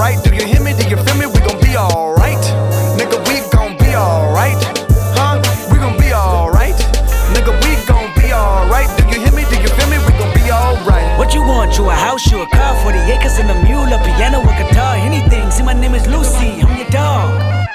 Be 0.00 0.06
alright. 0.06 0.24
Do 0.24 0.34
you 0.34 0.46
hear 0.46 0.62
me? 0.62 0.72
Do 0.72 0.88
you 0.88 0.96
feel 0.96 1.16
me? 1.16 1.26
We 1.26 1.40
gon' 1.40 1.60
be 1.60 1.76
alright. 1.76 2.44
Nigga, 2.96 3.18
we 3.28 3.36
gon' 3.50 3.76
be 3.76 3.94
alright. 3.94 4.56
Huh? 5.16 5.40
We 5.70 5.78
gon' 5.78 5.98
be 5.98 6.12
alright. 6.12 6.76
Nigga, 7.34 7.52
we 7.62 7.76
gon' 7.86 8.12
be 8.16 8.32
alright. 8.32 8.88
Do 8.96 9.04
you 9.08 9.20
hear 9.20 9.32
me? 9.32 9.44
Do 9.44 9.60
you 9.60 9.68
feel 9.68 9.88
me? 9.90 9.98
We 9.98 10.12
gon' 10.18 10.32
be 10.34 10.50
alright. 10.50 11.18
What 11.18 11.34
you 11.34 11.42
want? 11.42 11.76
You 11.76 11.90
a 11.90 11.94
house, 11.94 12.30
you 12.30 12.40
a 12.40 12.46
car, 12.48 12.82
40 12.82 12.98
acres 13.12 13.38
and 13.38 13.50
a 13.50 13.62
mule, 13.62 13.92
a 13.92 13.98
piano, 13.98 14.40
a 14.40 14.52
guitar, 14.56 14.96
anything. 14.96 15.50
See, 15.50 15.62
my 15.62 15.74
name 15.74 15.94
is 15.94 16.06
Lucy, 16.06 16.62
I'm 16.62 16.76
your 16.76 16.88
dog. 16.88 17.39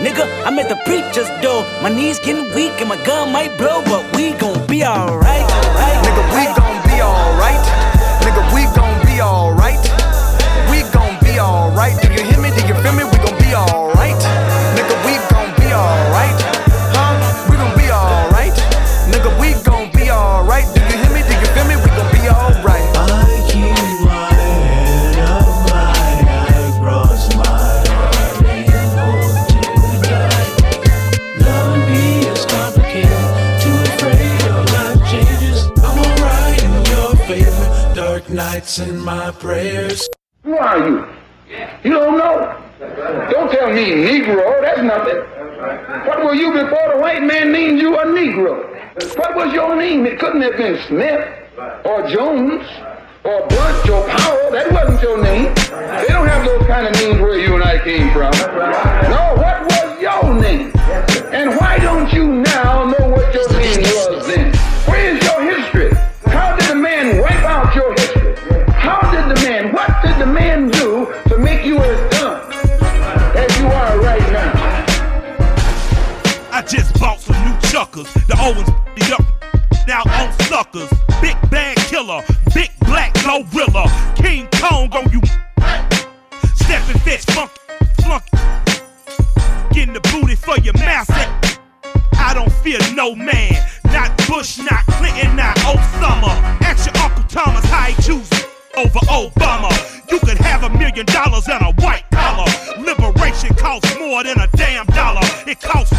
Nigga, 0.00 0.28
I'm 0.44 0.58
at 0.58 0.68
the 0.68 0.76
preacher's 0.84 1.28
door. 1.40 1.64
My 1.82 1.88
knees 1.88 2.18
getting 2.18 2.52
weak 2.54 2.72
and 2.80 2.88
my 2.88 3.02
gun 3.04 3.32
might 3.32 3.56
blow, 3.56 3.82
but 3.84 4.04
we 4.14 4.32
gon' 4.34 4.66
be 4.66 4.84
alright. 4.84 5.48
Nigga, 6.04 6.22
we 6.36 6.44
gon' 6.52 6.78
be 6.84 7.00
alright. 7.00 7.64
Nigga, 8.20 8.42
we 8.54 8.62
gon' 8.76 9.06
be 9.06 9.22
alright. 9.22 9.80
We 10.70 10.82
gon' 10.92 11.18
be 11.24 11.40
alright. 11.40 12.00
Do 12.02 12.12
you 12.12 12.24
hear 12.28 12.40
me? 12.40 12.50
Do 12.50 12.66
you 12.68 12.74
feel 12.82 12.92
me? 12.92 13.04
We 13.04 13.16
gon' 13.24 13.38
be 13.38 13.54
alright. 13.54 13.85
Nights 38.66 38.78
and 38.80 39.00
my 39.04 39.30
prayers. 39.30 40.08
Who 40.42 40.56
are 40.58 40.78
you? 40.78 41.06
You 41.84 41.90
don't 41.90 42.18
know? 42.18 42.60
Don't 43.30 43.50
tell 43.52 43.72
me 43.72 43.92
Negro, 43.92 44.60
that's 44.60 44.82
nothing. 44.82 45.22
What 46.06 46.24
were 46.24 46.34
you 46.34 46.52
before 46.52 46.94
the 46.94 46.98
white 47.00 47.22
man 47.22 47.52
named 47.52 47.78
you 47.80 47.96
a 47.96 48.04
Negro? 48.04 48.66
What 49.16 49.36
was 49.36 49.52
your 49.52 49.76
name? 49.76 50.04
It 50.04 50.18
couldn't 50.18 50.42
have 50.42 50.56
been 50.56 50.78
Smith 50.88 51.22
or 51.84 52.08
Jones 52.08 52.66
or 53.24 53.46
Bunch 53.46 53.88
or 53.88 54.02
Powell. 54.08 54.50
That 54.50 54.72
wasn't 54.72 55.00
your 55.00 55.22
name. 55.22 55.54
They 55.54 56.08
don't 56.08 56.26
have 56.26 56.44
those 56.44 56.66
kind 56.66 56.88
of 56.88 56.92
names 56.94 57.20
where 57.20 57.38
you 57.38 57.54
and 57.54 57.62
I 57.62 57.78
came 57.84 58.12
from. 58.12 58.32
No, 59.14 59.34
what 59.36 59.62
was 59.62 60.00
your 60.00 60.34
name? 60.34 60.72
And 61.32 61.56
why 61.56 61.78
don't 61.78 62.12
you 62.12 62.24
now 62.24 62.84
know 62.84 63.08
what 63.10 63.32
your 63.32 63.48
name 63.52 63.82
was 63.82 64.15
just 76.68 76.98
bought 76.98 77.20
some 77.20 77.36
new 77.44 77.58
chuckers. 77.70 78.12
The 78.26 78.36
Owens 78.40 78.68
beat 78.94 79.10
up 79.12 79.24
now 79.86 80.02
on 80.02 80.32
suckers. 80.42 80.90
Big 81.20 81.36
bad 81.50 81.76
killer, 81.88 82.22
big 82.54 82.70
black 82.80 83.14
gorilla. 83.14 83.86
King 84.16 84.48
Kong 84.54 84.90
on 84.92 85.10
you. 85.12 85.20
Stepping 86.54 86.98
fetch 87.00 87.24
funky, 87.26 87.54
flunky. 88.02 88.30
Getting 89.72 89.94
the 89.94 90.00
booty 90.12 90.34
for 90.34 90.58
your 90.60 90.74
master. 90.74 91.14
I 92.18 92.34
don't 92.34 92.52
fear 92.52 92.78
no 92.94 93.14
man. 93.14 93.54
Not 93.86 94.16
Bush, 94.28 94.58
not 94.58 94.84
Clinton, 94.86 95.36
not 95.36 95.56
Osama. 95.58 96.34
Ask 96.62 96.92
your 96.92 97.02
Uncle 97.02 97.24
Thomas 97.24 97.64
how 97.66 97.84
he 97.84 98.02
choose 98.02 98.30
over 98.76 98.98
Obama. 99.06 99.70
You 100.10 100.18
could 100.18 100.38
have 100.38 100.64
a 100.64 100.70
million 100.70 101.06
dollars 101.06 101.48
and 101.48 101.62
a 101.62 101.72
white 101.82 102.04
collar. 102.10 102.50
Liberation 102.78 103.54
costs 103.54 103.96
more 103.98 104.24
than 104.24 104.38
a 104.38 104.48
damn 104.56 104.86
dollar. 104.86 105.22
It 105.46 105.60
costs 105.60 105.95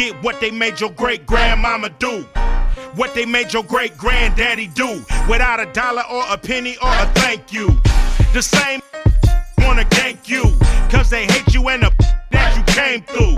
forget 0.00 0.22
what 0.24 0.40
they 0.40 0.50
made 0.50 0.80
your 0.80 0.90
great 0.90 1.26
grandmama 1.26 1.90
do. 1.98 2.22
What 2.94 3.14
they 3.14 3.26
made 3.26 3.52
your 3.52 3.62
great 3.62 3.96
granddaddy 3.98 4.68
do. 4.68 5.02
Without 5.28 5.60
a 5.60 5.66
dollar 5.72 6.02
or 6.10 6.24
a 6.28 6.38
penny 6.38 6.76
or 6.82 6.88
a 6.88 7.06
thank 7.14 7.52
you. 7.52 7.68
The 8.32 8.40
same 8.40 8.80
wanna 9.58 9.84
gank 9.84 10.28
you. 10.28 10.44
Cause 10.90 11.10
they 11.10 11.26
hate 11.26 11.52
you 11.52 11.68
and 11.68 11.82
the 11.82 11.90
that 12.30 12.56
you 12.56 12.62
came 12.72 13.02
through. 13.02 13.36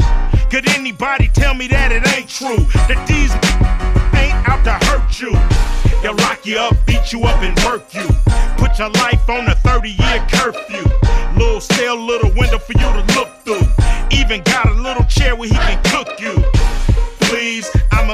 Could 0.51 0.69
anybody 0.71 1.29
tell 1.29 1.55
me 1.55 1.67
that 1.69 1.91
it 1.91 2.07
ain't 2.15 2.29
true? 2.29 2.65
That 2.87 3.01
these 3.09 3.33
ain't 4.23 4.49
out 4.49 4.63
to 4.65 4.75
hurt 4.87 5.21
you. 5.21 5.33
They'll 6.03 6.17
lock 6.17 6.47
you 6.47 6.59
up, 6.59 6.77
beat 6.87 7.13
you 7.13 7.25
up, 7.25 7.43
and 7.43 7.59
work 7.65 7.93
you. 7.95 8.07
Put 8.57 8.79
your 8.79 8.91
life 8.91 9.29
on 9.29 9.49
a 9.49 9.55
30 9.57 9.91
year 9.91 10.27
curfew. 10.31 10.85
Little 11.37 11.61
cell, 11.61 11.97
little 11.97 12.31
window 12.37 12.59
for 12.59 12.73
you 12.73 12.79
to 12.79 13.05
look 13.15 13.31
through. 13.45 13.67
Even 14.11 14.43
got 14.43 14.67
a 14.67 14.75
little 14.75 15.05
chair 15.05 15.35
where 15.35 15.49
he 15.49 15.55
can 15.55 15.83
cook 15.85 16.21
you. 16.21 16.52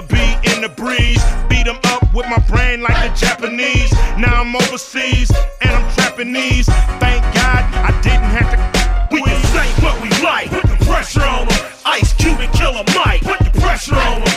Please, 0.07 0.19
I'ma 0.19 0.43
be 0.43 0.55
in 0.55 0.61
the 0.61 0.69
breeze. 0.69 1.23
Beat 1.49 1.67
'em 1.67 1.79
up 1.85 2.15
with 2.15 2.27
my 2.29 2.39
brain 2.49 2.83
like 2.83 2.97
the 3.03 3.27
Japanese. 3.27 3.93
Now 4.17 4.41
I'm 4.41 4.55
overseas 4.55 5.31
and 5.63 5.71
I'm 5.71 5.95
trapping 5.95 6.33
these. 6.33 6.67
Thank 7.01 7.23
God 7.35 7.65
I 7.75 7.93
didn't 8.03 8.31
have 8.31 8.51
to. 8.53 9.09
We 9.11 9.23
can 9.23 9.43
say 9.47 9.67
what 9.83 10.01
we 10.03 10.11
like. 10.23 10.51
Put 10.51 10.79
the 10.79 10.85
pressure 10.85 11.25
on 11.25 11.49
'em. 11.49 11.59
Ice 11.87 12.13
Cube 12.13 12.41
and 12.41 12.53
Killer 12.53 12.85
Mike. 12.95 13.23
Put 13.23 13.39
the 13.41 13.61
pressure 13.61 13.97
on 13.97 14.23
'em. 14.23 14.28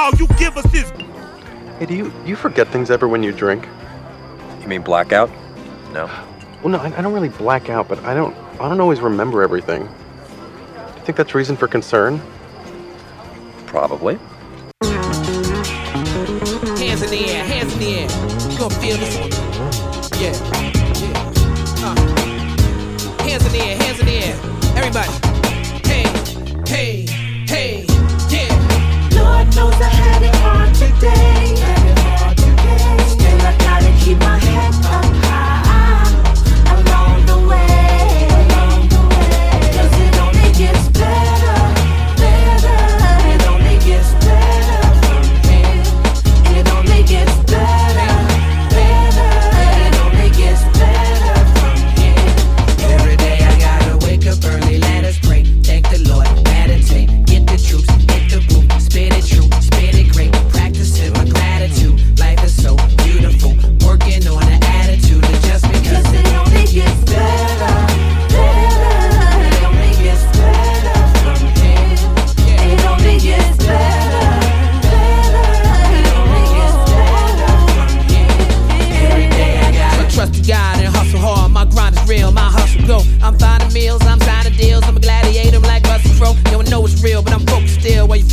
All 0.00 0.14
you 0.14 0.26
give 0.38 0.56
us 0.56 0.64
is 0.72 0.90
Hey, 1.78 1.84
do 1.84 1.94
you 1.94 2.10
you 2.24 2.34
forget 2.34 2.66
things 2.68 2.90
ever 2.90 3.06
when 3.06 3.22
you 3.22 3.32
drink? 3.32 3.68
You 4.62 4.66
mean 4.66 4.80
blackout? 4.80 5.28
No. 5.92 6.06
Well, 6.62 6.70
no, 6.70 6.78
I, 6.78 6.86
I 6.96 7.02
don't 7.02 7.12
really 7.12 7.28
black 7.28 7.68
out, 7.68 7.86
but 7.86 8.02
I 8.04 8.14
don't 8.14 8.34
I 8.58 8.70
don't 8.70 8.80
always 8.80 9.00
remember 9.02 9.42
everything. 9.42 9.82
Do 9.84 9.90
you 10.96 11.04
think 11.04 11.18
that's 11.18 11.34
reason 11.34 11.54
for 11.54 11.68
concern? 11.68 12.18
Probably. 13.66 14.18
Hands 16.80 17.02
in 17.02 17.10
the 17.10 17.26
air, 17.28 17.44
hands 17.44 17.74
in 17.74 17.78
the 17.78 17.98
air. 17.98 18.08
You 18.50 18.58
gonna 18.58 18.74
feel 18.76 18.96
this 18.96 19.18
one. 19.18 19.30
Yeah. 20.18 20.32
yeah. 20.96 21.84
Uh. 21.84 21.94
Hands 23.22 23.44
in 23.44 23.52
the 23.52 23.60
air, 23.60 23.76
hands 23.76 24.00
in 24.00 24.06
the 24.06 24.16
air. 24.16 24.34
Everybody. 24.78 25.49
Keep 34.10 34.18
my 34.20 34.38
head 34.38 34.74
up 34.86 35.19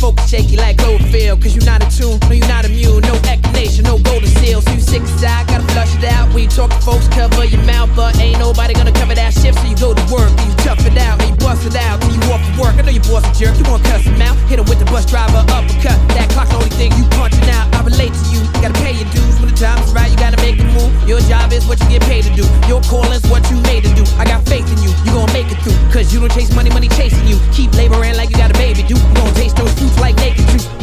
poker 0.08 0.26
shaky 0.28 0.56
like 0.56 0.76
Goldfield. 0.78 1.42
Cause 1.42 1.54
you're 1.54 1.64
not 1.64 1.82
attuned, 1.84 2.20
no, 2.28 2.32
you're 2.32 2.48
not 2.48 2.64
immune. 2.64 3.02
No 3.04 3.14
echinacea, 3.28 3.84
no 3.84 3.98
golden 3.98 4.30
seal. 4.40 4.60
So 4.60 4.72
you 4.72 4.80
sick 4.80 5.02
inside, 5.02 5.46
gotta 5.48 5.66
flush 5.72 5.94
it 5.96 6.04
out. 6.04 6.32
When 6.32 6.44
you 6.44 6.48
talk 6.48 6.70
to 6.70 6.80
folks, 6.80 7.08
cover 7.08 7.44
your 7.44 7.62
mouth. 7.64 7.90
But 7.94 8.18
ain't 8.20 8.38
nobody 8.38 8.74
gonna 8.74 8.92
cover 8.92 9.14
that 9.14 9.34
shit. 9.34 9.54
So 9.54 9.64
you 9.68 9.76
go 9.76 9.92
to 9.92 10.04
work, 10.12 10.30
and 10.30 10.48
you 10.48 10.56
tough 10.64 10.84
it 10.86 10.96
out, 10.96 11.20
and 11.20 11.30
you 11.30 11.36
bust 11.36 11.66
it 11.66 11.76
out. 11.76 12.00
Till 12.00 12.14
you 12.16 12.22
off 12.32 12.40
to 12.40 12.52
work. 12.60 12.74
I 12.78 12.82
know 12.82 12.92
your 12.92 13.04
boss 13.04 13.24
a 13.28 13.32
jerk, 13.36 13.56
you 13.58 13.64
wanna 13.68 13.84
cuss 13.84 14.04
him 14.04 14.20
out. 14.22 14.36
Hit 14.48 14.58
him 14.58 14.66
with 14.66 14.78
the 14.78 14.88
bus 14.88 15.04
driver 15.04 15.44
uppercut. 15.52 15.98
That 16.16 16.28
clock's 16.32 16.50
the 16.50 16.56
only 16.56 16.72
thing 16.80 16.92
you 16.96 17.04
punching 17.18 17.48
out. 17.52 17.68
I 17.74 17.84
relate 17.84 18.12
to 18.12 18.24
you, 18.32 18.40
you 18.40 18.60
gotta 18.64 18.78
pay 18.80 18.96
your 18.96 19.08
dues. 19.12 19.36
When 19.40 19.52
the 19.52 19.56
time's 19.56 19.92
right, 19.92 20.08
you 20.08 20.16
gotta 20.16 20.40
make 20.40 20.56
the 20.56 20.68
move. 20.72 20.92
Your 21.04 21.20
job 21.28 21.52
is 21.52 21.66
what 21.66 21.80
you 21.84 21.88
get 21.88 22.02
paid 22.08 22.24
to 22.24 22.32
do. 22.32 22.44
Your 22.68 22.80
calling's 22.88 23.26
what 23.28 23.44
you 23.50 23.60
made 23.68 23.84
to 23.84 23.92
do. 23.92 24.04
I 24.16 24.24
got 24.24 24.44
faith 24.48 24.68
in 24.72 24.78
you, 24.80 24.92
you 25.04 25.12
gonna 25.12 25.32
make 25.32 25.50
it 25.52 25.58
through. 25.64 25.76
Cause 25.92 26.12
you 26.12 26.20
don't 26.20 26.32
chase 26.32 26.52
money, 26.54 26.70
money 26.70 26.88
chasing 26.88 27.26
you. 27.26 27.36
Keep 27.52 27.74
laboring 27.74 28.16
like 28.16 28.30
you 28.30 28.36
got 28.36 28.47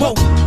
Whoa. 0.05 0.44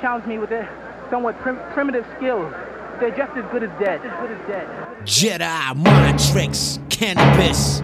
Challenge 0.00 0.26
me 0.26 0.38
with 0.38 0.50
their 0.50 0.68
somewhat 1.10 1.38
prim- 1.40 1.60
primitive 1.72 2.06
skills? 2.16 2.52
They're 2.98 3.16
just 3.16 3.36
as 3.36 3.44
good 3.50 3.62
as 3.62 3.70
dead. 3.78 4.00
As 4.04 4.20
good 4.20 4.30
as 4.32 4.46
dead. 4.46 4.66
Jedi 5.04 5.76
mind 5.76 6.18
tricks, 6.18 6.78
cannabis. 6.90 7.80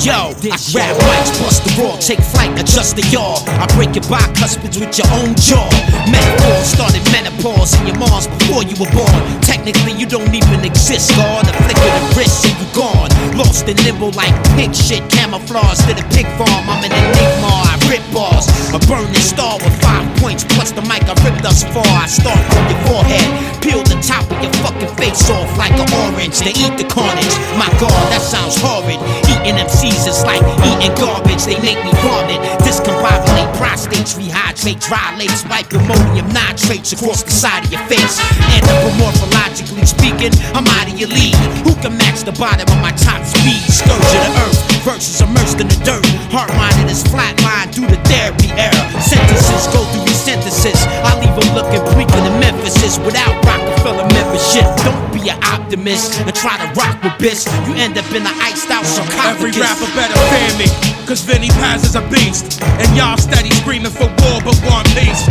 Yo, 0.00 0.32
I 0.48 0.56
grab 0.72 0.96
mics, 1.04 1.30
bust 1.36 1.62
the 1.62 1.70
raw, 1.76 1.94
take 2.00 2.18
flight, 2.32 2.50
adjust 2.58 2.96
the 2.96 3.04
yaw. 3.12 3.36
I 3.60 3.68
break 3.76 3.94
your 3.94 4.02
bicuspids 4.08 4.80
with 4.80 4.96
your 4.96 5.06
own 5.20 5.36
jaw. 5.36 5.68
Metaphor 6.08 6.58
started 6.64 7.04
menopause 7.12 7.76
in 7.78 7.92
your 7.92 7.98
Mars 8.00 8.26
before 8.26 8.64
you 8.64 8.74
were 8.80 8.90
born. 8.90 9.20
Technically, 9.44 9.92
you 9.92 10.06
don't 10.06 10.32
even 10.32 10.64
exist, 10.64 11.12
God. 11.14 11.44
A 11.46 11.52
flick 11.68 11.76
of 11.76 11.92
the 11.92 12.18
wrist 12.18 12.48
and 12.48 12.56
you 12.56 12.68
gone. 12.72 13.12
Lost 13.36 13.68
in 13.68 13.76
limbo 13.84 14.10
like 14.16 14.32
pig 14.56 14.74
shit, 14.74 15.04
camouflage 15.12 15.78
to 15.86 15.92
the 15.92 16.06
pig 16.10 16.26
farm. 16.40 16.64
I'm 16.66 16.82
an 16.82 16.90
enigma, 16.90 17.52
I 17.68 17.76
rip 17.86 18.02
bars. 18.10 18.48
A 18.72 18.80
burning 18.88 19.14
star 19.20 19.60
with 19.60 19.76
five 19.84 20.08
points 20.18 20.42
plus 20.48 20.72
the 20.72 20.82
mic 20.88 21.04
I 21.04 21.14
ripped 21.22 21.44
thus 21.44 21.62
far. 21.70 21.86
I 21.86 22.08
start 22.08 22.40
from 22.50 22.64
your 22.66 22.80
forehead, 22.88 23.28
peel 23.60 23.84
the 23.84 24.00
top 24.00 24.24
of 24.32 24.40
your 24.40 24.52
fucking 24.64 24.90
face 24.96 25.28
off 25.30 25.46
like 25.60 25.76
an 25.76 25.86
orange. 26.08 26.40
They 26.40 26.56
eat 26.56 26.74
the 26.80 26.88
carnage. 26.88 27.36
My 27.54 27.68
God, 27.78 28.02
that 28.10 28.24
sounds 28.24 28.56
horrid. 28.58 28.98
Eating 29.28 29.60
MCs 29.82 30.06
is 30.06 30.22
like 30.22 30.42
eating 30.62 30.94
garbage. 30.94 31.42
They 31.42 31.58
make 31.58 31.82
me 31.82 31.90
vomit. 32.06 32.38
Discombobulate 32.62 33.50
prostates, 33.58 34.14
rehydrate, 34.14 34.78
dilates, 34.78 35.42
wipe 35.50 35.72
ammonium 35.72 36.28
nitrates 36.28 36.92
across 36.92 37.22
the 37.24 37.32
side 37.32 37.64
of 37.64 37.72
your 37.72 37.82
face. 37.90 38.20
Anthropomorphologically 38.54 39.86
speaking, 39.86 40.30
I'm 40.54 40.66
out 40.78 40.86
of 40.86 40.98
your 40.98 41.08
league. 41.08 41.34
Who 41.66 41.74
can 41.82 41.98
match 41.98 42.22
the 42.22 42.32
bottom 42.32 42.68
of 42.70 42.80
my 42.80 42.92
top 42.92 43.26
speed? 43.26 43.58
Scourge 43.66 43.98
of 43.98 44.22
the 44.22 44.32
earth 44.46 44.84
versus 44.86 45.20
immersed 45.20 45.58
in 45.58 45.66
the 45.66 45.78
dirt. 45.82 46.06
Heart 46.30 46.54
minded 46.54 46.90
is 46.90 47.02
flatline 47.02 47.74
due 47.74 47.86
to 47.86 47.98
therapy 48.06 48.54
error. 48.54 48.86
Sentences 49.02 49.66
go 49.74 49.82
through 49.90 50.11
resynthesis. 50.22 50.86
I 51.02 51.18
leave 51.18 51.34
them 51.34 51.50
looking 51.54 51.82
bleaker 51.94 52.20
than 52.22 52.38
Memphis 52.38 52.78
is 52.82 52.98
without 53.02 53.34
Rockefeller 53.44 54.06
membership. 54.14 54.66
Don't 54.86 55.02
be 55.10 55.28
an 55.30 55.38
optimist 55.42 56.18
and 56.22 56.34
try 56.34 56.54
to 56.62 56.66
rock 56.78 56.94
with 57.02 57.18
bitch. 57.18 57.50
You 57.66 57.74
end 57.74 57.98
up 57.98 58.06
in 58.14 58.22
an 58.22 58.34
iced 58.38 58.70
out 58.70 58.86
sarcophagus. 58.86 59.26
Every 59.26 59.50
rapper 59.58 59.90
better 59.98 60.14
fear 60.30 60.50
me, 60.62 60.66
cause 61.06 61.22
Vinnie 61.22 61.50
Paz 61.58 61.82
is 61.82 61.96
a 61.96 62.02
beast. 62.06 62.62
And 62.62 62.88
y'all 62.96 63.18
steady 63.18 63.50
screaming 63.50 63.90
for 63.90 64.06
war 64.22 64.38
but 64.46 64.54
want 64.62 64.86
peace. 64.94 65.26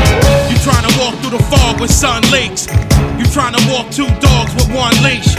You 0.51 0.59
trying 0.59 0.83
to 0.83 0.93
walk 0.99 1.15
through 1.23 1.39
the 1.39 1.43
fog 1.47 1.79
with 1.79 1.91
sun 1.91 2.23
leaks. 2.31 2.67
You 3.15 3.25
trying 3.31 3.55
to 3.55 3.63
walk 3.71 3.87
two 3.91 4.09
dogs 4.19 4.51
with 4.55 4.67
one 4.75 4.95
leash. 5.03 5.31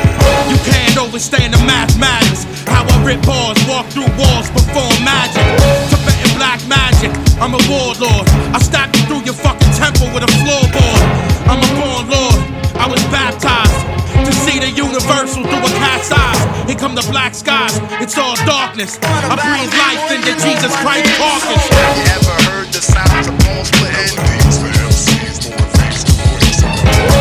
You 0.49 0.57
can't 0.65 0.97
overstand 0.97 1.53
the 1.53 1.61
mathematics. 1.69 2.49
How 2.65 2.89
I 2.89 2.95
rip 3.05 3.21
bars, 3.27 3.61
walk 3.69 3.87
through 3.93 4.09
walls, 4.17 4.49
perform 4.51 4.97
magic. 5.05 5.45
Tibetan 5.91 6.02
black 6.43 6.59
magic, 6.67 7.15
I'm 7.39 7.55
a 7.55 7.63
warlord. 7.71 8.27
I 8.51 8.59
stab 8.59 8.91
you 8.99 9.03
through 9.07 9.23
your 9.23 9.39
fucking 9.39 9.73
temple 9.79 10.11
with 10.11 10.27
a 10.27 10.33
floorboard. 10.43 11.03
I'm 11.47 11.63
a 11.63 11.71
born 11.79 12.11
lord, 12.11 12.43
I 12.83 12.91
was 12.91 12.99
baptized 13.15 13.79
to 14.27 14.33
see 14.43 14.59
the 14.59 14.67
universal 14.75 15.47
through 15.47 15.63
a 15.63 15.73
cat's 15.79 16.11
eyes. 16.11 16.43
Here 16.67 16.75
come 16.75 16.99
the 16.99 17.07
black 17.15 17.39
skies, 17.39 17.79
it's 18.03 18.19
all 18.19 18.35
darkness. 18.43 18.99
I 19.07 19.39
breathe 19.39 19.71
life 19.87 20.03
into 20.11 20.35
Jesus 20.43 20.75
Christ 20.83 21.07
carcass. 21.15 21.63
Have 21.63 21.95
you 22.03 22.11
ever 22.11 22.37
heard 22.51 22.69
the 22.75 22.83
sounds 22.83 23.31
of 23.31 23.39
bones 23.47 23.71
splitting? 23.71 24.19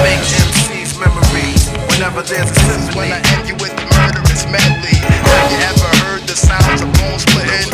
Make 0.01 0.25
MCs 0.33 0.97
memories 0.97 1.69
whenever 1.93 2.25
there's 2.25 2.49
a 2.49 2.57
symphony. 2.57 2.97
When 2.97 3.13
I 3.13 3.21
end 3.37 3.45
you 3.45 3.55
with 3.61 3.73
the 3.77 3.85
murderous 3.85 4.49
medley. 4.49 4.97
Have 4.97 5.51
you 5.53 5.61
ever 5.69 5.89
heard 6.09 6.21
the 6.25 6.33
sounds 6.33 6.81
of 6.81 6.89
bones 6.97 7.21
splitting? 7.21 7.69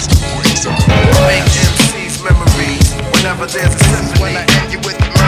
Make 0.00 1.44
MCs 1.44 2.24
memories 2.24 2.92
whenever 3.12 3.44
there's 3.46 3.74
a 3.74 3.78
symphony. 3.78 5.19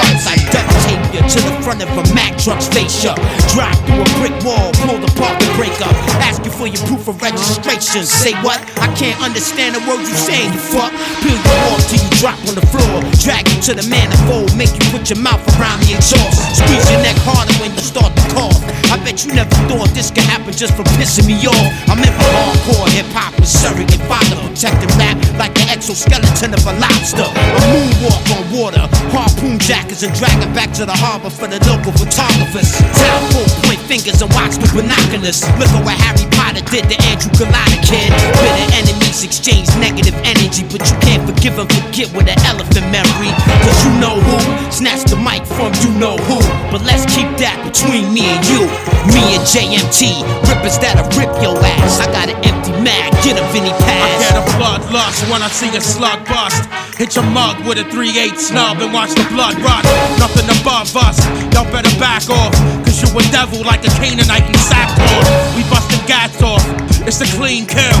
When 0.00 0.16
I 0.24 0.36
duct 0.48 0.68
tape 0.88 1.04
you 1.12 1.22
to 1.22 1.38
the 1.44 1.54
front 1.60 1.82
of 1.84 1.90
a 1.92 2.04
Mack 2.14 2.38
truck's 2.40 2.68
face 2.68 3.04
ya. 3.04 3.14
Drive 3.52 3.76
through 3.84 4.02
a 4.02 4.08
brick 4.16 4.36
wall, 4.42 4.72
pull 4.82 4.98
the 4.98 5.12
parking 5.20 5.52
brake 5.54 5.76
up. 5.84 5.92
Ask 6.24 6.44
you 6.44 6.50
for 6.50 6.66
your 6.66 6.80
proof 6.88 7.06
of 7.08 7.20
registration. 7.20 8.04
Say 8.04 8.32
what? 8.40 8.58
I 8.80 8.88
can't 8.96 9.20
understand 9.20 9.76
the 9.76 9.82
words 9.84 10.08
you 10.08 10.16
saying, 10.16 10.52
you 10.52 10.60
fuck. 10.72 10.92
Peel 11.20 11.36
you 11.36 11.54
off 11.68 11.84
till 11.88 12.00
you 12.00 12.10
drop 12.16 12.38
on 12.48 12.56
the 12.56 12.66
floor. 12.72 13.04
Drag 13.20 13.44
you 13.52 13.60
to 13.68 13.72
the 13.76 13.86
manifold, 13.92 14.56
make 14.56 14.72
you 14.72 14.84
put 14.88 15.08
your 15.10 15.20
mouth 15.20 15.42
around 15.60 15.84
the 15.84 15.94
exhaust. 15.94 16.56
Squeeze 16.56 16.88
your 16.90 17.02
neck 17.04 17.18
harder 17.22 17.52
when 17.60 17.70
you 17.76 17.84
start 17.84 18.10
to 18.16 18.24
cough. 18.32 18.60
I 18.90 18.96
bet 19.04 19.24
you 19.24 19.36
never 19.36 19.54
thought 19.68 19.92
this 19.92 20.10
could 20.10 20.26
happen 20.26 20.52
just 20.52 20.74
for 20.74 20.82
pissing 20.96 21.28
me 21.28 21.36
off. 21.46 21.68
I'm 21.92 22.00
in 22.00 22.10
for 22.10 22.30
hardcore 22.40 22.88
hip 22.96 23.06
hop 23.12 23.36
with 23.38 23.48
surrogate 23.48 24.02
father 24.08 24.40
protecting 24.60 24.92
rap 24.98 25.16
like 25.38 25.54
the 25.54 25.64
exoskeleton 25.72 26.52
of 26.52 26.66
a 26.66 26.74
lobster. 26.76 27.24
I 27.24 27.64
moonwalk 27.72 28.24
on 28.36 28.44
water, 28.52 28.84
harpoon 29.08 29.58
jack 29.58 29.89
and 29.90 30.14
drag 30.14 30.38
it 30.40 30.54
back 30.54 30.70
to 30.70 30.86
the 30.86 30.94
harbor 30.94 31.28
for 31.28 31.48
the 31.48 31.58
local 31.66 31.90
photographers. 31.90 32.78
Town 32.94 33.22
full 33.34 33.50
point 33.66 33.82
fingers 33.90 34.22
and 34.22 34.30
watch 34.38 34.54
with 34.62 34.70
binoculars. 34.70 35.42
Look 35.58 35.66
at 35.66 35.82
what 35.82 35.98
Harry 35.98 36.29
Potter 36.50 36.66
did 36.66 36.90
to 36.90 36.98
Andrew 37.06 37.30
Galata 37.38 37.78
kid. 37.86 38.10
Bitter 38.10 38.66
enemies 38.82 39.22
exchange 39.22 39.70
negative 39.78 40.18
energy, 40.26 40.66
but 40.66 40.82
you 40.82 40.98
can't 40.98 41.22
forgive 41.22 41.54
and 41.62 41.70
forget 41.70 42.10
with 42.10 42.26
an 42.26 42.34
elephant 42.42 42.90
memory. 42.90 43.30
Cause 43.62 43.78
you 43.86 43.94
know 44.02 44.18
who 44.18 44.34
snatched 44.74 45.14
the 45.14 45.18
mic 45.22 45.46
from 45.46 45.70
you 45.78 45.94
know 45.94 46.18
who. 46.26 46.42
But 46.74 46.82
let's 46.82 47.06
keep 47.06 47.30
that 47.38 47.54
between 47.62 48.10
me 48.10 48.34
and 48.34 48.42
you. 48.50 48.66
Me 49.14 49.38
and 49.38 49.46
JMT, 49.46 50.26
rippers 50.50 50.74
that'll 50.82 51.06
rip 51.14 51.30
your 51.38 51.54
ass. 51.54 52.02
I 52.02 52.10
got 52.10 52.26
an 52.26 52.38
empty 52.42 52.74
mag, 52.82 53.14
get 53.22 53.38
a 53.38 53.46
Vinny 53.54 53.70
I 53.70 54.10
get 54.18 54.34
a 54.34 54.42
bloodlust 54.58 55.30
when 55.30 55.46
I 55.46 55.48
see 55.54 55.70
a 55.78 55.80
slug 55.80 56.26
bust. 56.26 56.66
Hit 56.98 57.14
your 57.14 57.30
mug 57.30 57.62
with 57.62 57.78
a 57.78 57.86
3-8 57.94 58.34
snub 58.34 58.82
and 58.82 58.90
watch 58.90 59.14
the 59.14 59.22
blood 59.30 59.54
rush. 59.62 59.86
Nothing 60.18 60.50
above 60.50 60.90
us, 60.98 61.22
y'all 61.54 61.70
better 61.70 61.94
back 62.02 62.26
off. 62.26 62.50
Cause 62.82 62.98
you 62.98 63.06
a 63.14 63.22
devil 63.30 63.62
like 63.62 63.86
a 63.86 63.90
Canaanite 64.02 64.50
in 64.50 64.58
sackcloth. 64.58 65.30
We 65.54 65.62
busting 65.70 65.99
gats 66.10 66.42
off, 66.42 66.66
it's 67.06 67.22
a 67.22 67.28
clean 67.38 67.64
kill. 67.70 68.00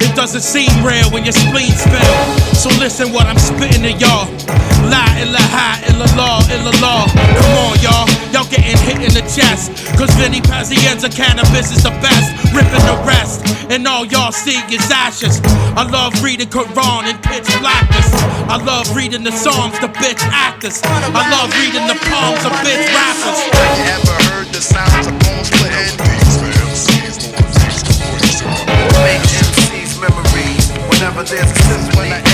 It 0.00 0.16
doesn't 0.16 0.40
seem 0.40 0.72
real 0.80 1.04
when 1.12 1.22
your 1.22 1.36
spleen 1.36 1.76
spill. 1.76 2.16
So 2.56 2.72
listen 2.80 3.12
what 3.12 3.26
I'm 3.28 3.36
spitting 3.36 3.84
to 3.84 3.92
y'all. 3.92 4.24
La 4.88 5.04
ilaha 5.20 5.84
illallah 5.92 6.40
illallah. 6.48 7.12
Come 7.12 7.52
on, 7.60 7.76
y'all. 7.84 8.08
Y'all 8.32 8.48
getting 8.48 8.80
hit 8.88 9.04
in 9.04 9.12
the 9.12 9.20
chest. 9.28 9.68
Cause 10.00 10.08
Vinny 10.16 10.40
Pazienza 10.40 11.12
cannabis 11.12 11.76
is 11.76 11.84
the 11.84 11.92
best. 12.00 12.32
Ripping 12.56 12.84
the 12.88 12.96
rest. 13.04 13.44
And 13.68 13.86
all 13.86 14.06
y'all 14.06 14.32
see 14.32 14.56
is 14.72 14.88
ashes. 14.90 15.42
I 15.76 15.84
love 15.84 16.16
reading 16.24 16.48
Quran 16.48 17.04
in 17.04 17.16
pitch 17.20 17.52
blackness. 17.60 18.08
I 18.48 18.56
love 18.64 18.88
reading 18.96 19.24
the 19.24 19.32
Psalms, 19.32 19.78
the 19.80 19.92
bitch 20.00 20.24
actors. 20.32 20.80
I 20.84 21.28
love 21.28 21.52
reading 21.60 21.84
the 21.84 22.00
palms 22.08 22.40
of 22.48 22.52
bitch 22.64 22.88
rappers. 22.96 23.40
Have 23.52 23.76
you 23.76 23.84
ever 23.92 24.16
heard 24.32 24.48
the 24.48 24.62
sounds 24.62 25.06
of 25.06 25.12
bone 25.20 25.44
splitting? 25.44 26.21
Whenever 31.02 31.24
there's 31.24 31.50
a 31.50 31.54
sense 31.54 31.96
when 31.96 32.12
I 32.12 32.31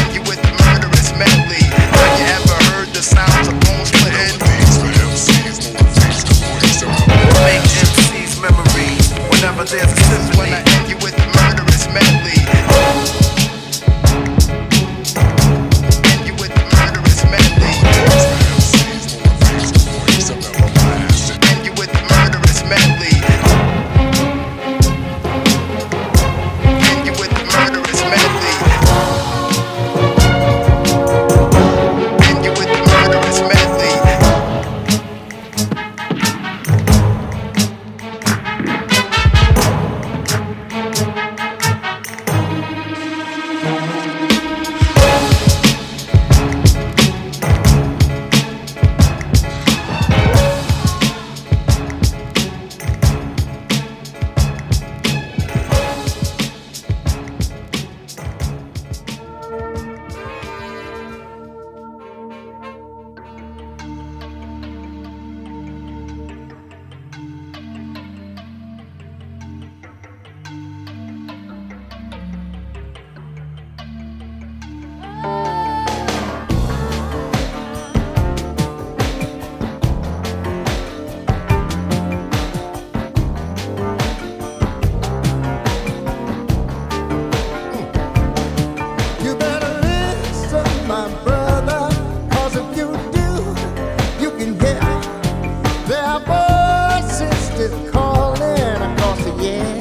their 95.99 96.21
voices 96.21 97.37
still 97.49 97.91
calling 97.91 98.83
across 98.89 99.25
the 99.25 99.33
years. 99.43 99.78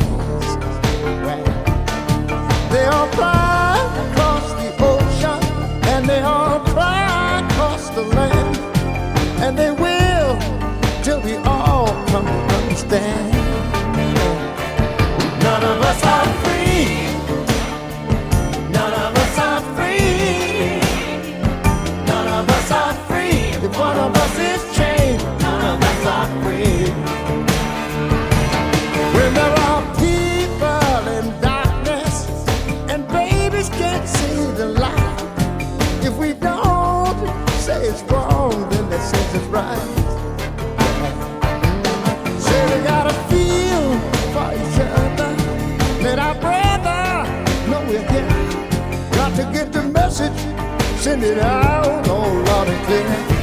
It 51.24 51.40
out, 51.40 52.08
oh 52.08 52.44
loud 52.46 52.68
and 52.68 52.86
clear. 52.86 53.37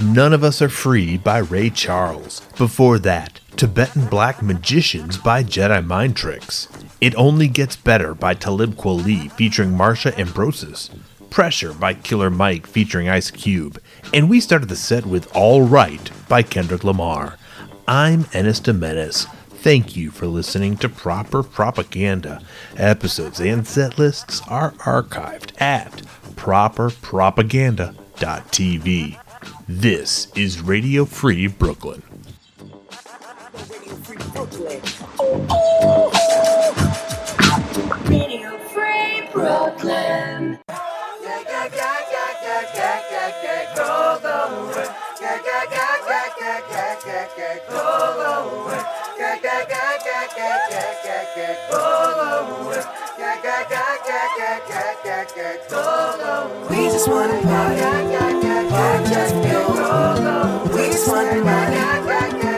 None 0.00 0.32
of 0.32 0.44
Us 0.44 0.62
Are 0.62 0.68
Free 0.68 1.18
by 1.18 1.38
Ray 1.38 1.70
Charles. 1.70 2.42
Before 2.56 3.00
that, 3.00 3.40
Tibetan 3.56 4.06
Black 4.06 4.40
Magicians 4.40 5.18
by 5.18 5.42
Jedi 5.42 5.84
Mind 5.84 6.14
Tricks. 6.14 6.68
It 7.00 7.16
Only 7.16 7.48
Gets 7.48 7.74
Better 7.74 8.14
by 8.14 8.34
Talib 8.34 8.76
Kweli 8.76 9.28
featuring 9.32 9.70
Marsha 9.70 10.16
Ambrosius. 10.16 10.90
Pressure 11.30 11.72
by 11.72 11.94
Killer 11.94 12.30
Mike 12.30 12.68
featuring 12.68 13.08
Ice 13.08 13.32
Cube. 13.32 13.82
And 14.14 14.30
we 14.30 14.38
started 14.38 14.68
the 14.68 14.76
set 14.76 15.04
with 15.04 15.34
All 15.34 15.62
Right 15.62 16.12
by 16.28 16.44
Kendrick 16.44 16.84
Lamar. 16.84 17.36
I'm 17.88 18.26
Ennis 18.32 18.64
Menace. 18.64 19.26
Thank 19.48 19.96
you 19.96 20.12
for 20.12 20.28
listening 20.28 20.76
to 20.76 20.88
Proper 20.88 21.42
Propaganda. 21.42 22.40
Episodes 22.76 23.40
and 23.40 23.66
set 23.66 23.98
lists 23.98 24.42
are 24.46 24.70
archived 24.74 25.60
at 25.60 25.90
properpropaganda.tv. 26.36 29.18
This 29.70 30.32
is 30.34 30.62
Radio 30.62 31.04
Free 31.04 31.46
Brooklyn. 31.46 32.02
Radio 38.06 38.58
Free 38.72 39.28
Brooklyn. 39.30 40.58
just 56.98 57.10
wanna 57.10 57.40
party. 57.42 57.80
Podcast 58.74 59.34
girls. 59.48 60.70
We 60.74 60.86
just 60.90 61.06
wanna 61.08 61.42
party. 61.44 62.57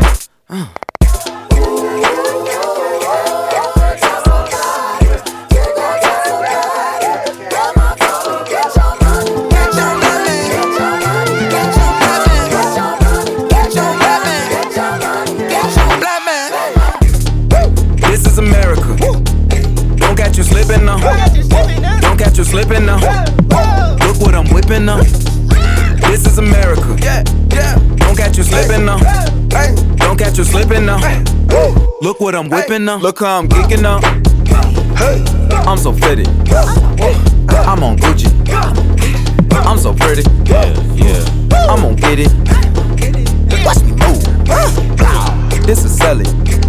what 32.31 32.45
I'm 32.45 32.49
whipping 32.49 32.87
up. 32.87 33.01
Look 33.01 33.19
how 33.19 33.39
I'm 33.39 33.49
geeking 33.49 33.83
up. 33.83 34.01
Hey. 34.97 35.21
I'm 35.67 35.77
so 35.77 35.91
fitted. 35.91 36.27
I'm 37.67 37.83
on 37.83 37.97
Gucci. 37.97 38.31
I'm 39.65 39.77
so 39.77 39.93
pretty. 39.93 40.23
Yeah, 40.45 40.71
yeah. 40.95 41.25
I'm 41.69 41.81
gonna 41.81 41.95
get 41.95 42.19
it. 42.19 42.31
Watch 43.65 43.83
me 43.83 43.91
move. 43.91 45.65
This 45.65 45.83
is 45.83 45.97
selling. 45.97 46.60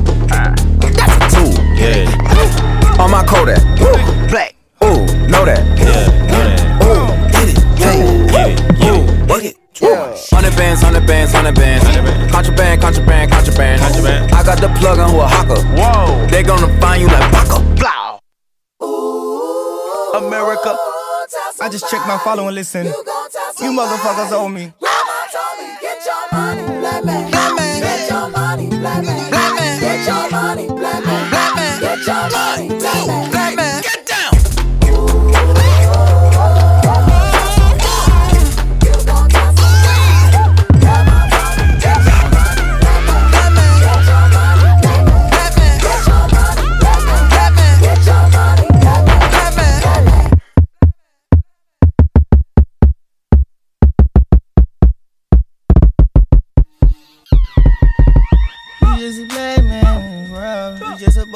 Follow 22.23 22.47
and 22.47 22.55
listen. 22.55 22.87
You 22.87 23.73
motherfuckers 23.73 24.33
owe 24.33 24.49
me. 24.49 24.73
Get 25.81 26.07
your 26.07 26.15
money, 26.33 26.63
black 26.81 27.05
man. 27.05 27.31
Black 27.31 27.55
man. 27.57 27.81
Get 27.81 28.11
your 28.11 28.29
money, 28.29 28.67
black 28.69 29.05
man. 29.05 29.31
Black 29.31 29.55
man. 29.55 29.81
Get 29.81 30.07
your 30.07 30.31
money, 30.31 30.67
black 30.69 31.05
man. 31.05 31.31
Black 31.31 31.57
man. 31.57 31.81
Get 31.81 32.07
your 32.07 32.31
money. 32.31 32.69
Black 32.79 33.07
man. 33.07 33.32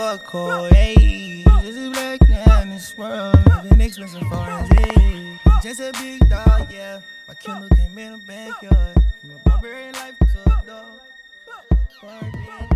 You 0.07 0.13
just 0.13 0.23
a 0.23 0.29
buckhole, 0.29 0.73
hey. 0.73 0.95
You 1.01 1.45
just 1.63 1.93
black 1.93 2.29
man 2.29 2.63
in 2.63 2.71
this 2.71 2.97
world. 2.97 3.35
Living 3.65 3.81
expensive 3.81 4.23
foreign, 4.29 4.65
hey. 4.77 5.39
Just 5.61 5.81
a 5.81 5.91
big 6.01 6.21
dog, 6.29 6.73
yeah. 6.73 7.01
My 7.27 7.35
Kindle 7.35 7.69
came 7.71 7.99
in 7.99 8.13
the 8.13 8.21
backyard. 8.29 8.95
From 8.95 9.31
a 9.31 9.51
barbarian 9.51 9.95
life 9.95 10.15
to 10.21 10.27
a 10.43 10.63
dog. 10.65 10.85
Barbarian 12.01 12.47
life. 12.47 12.71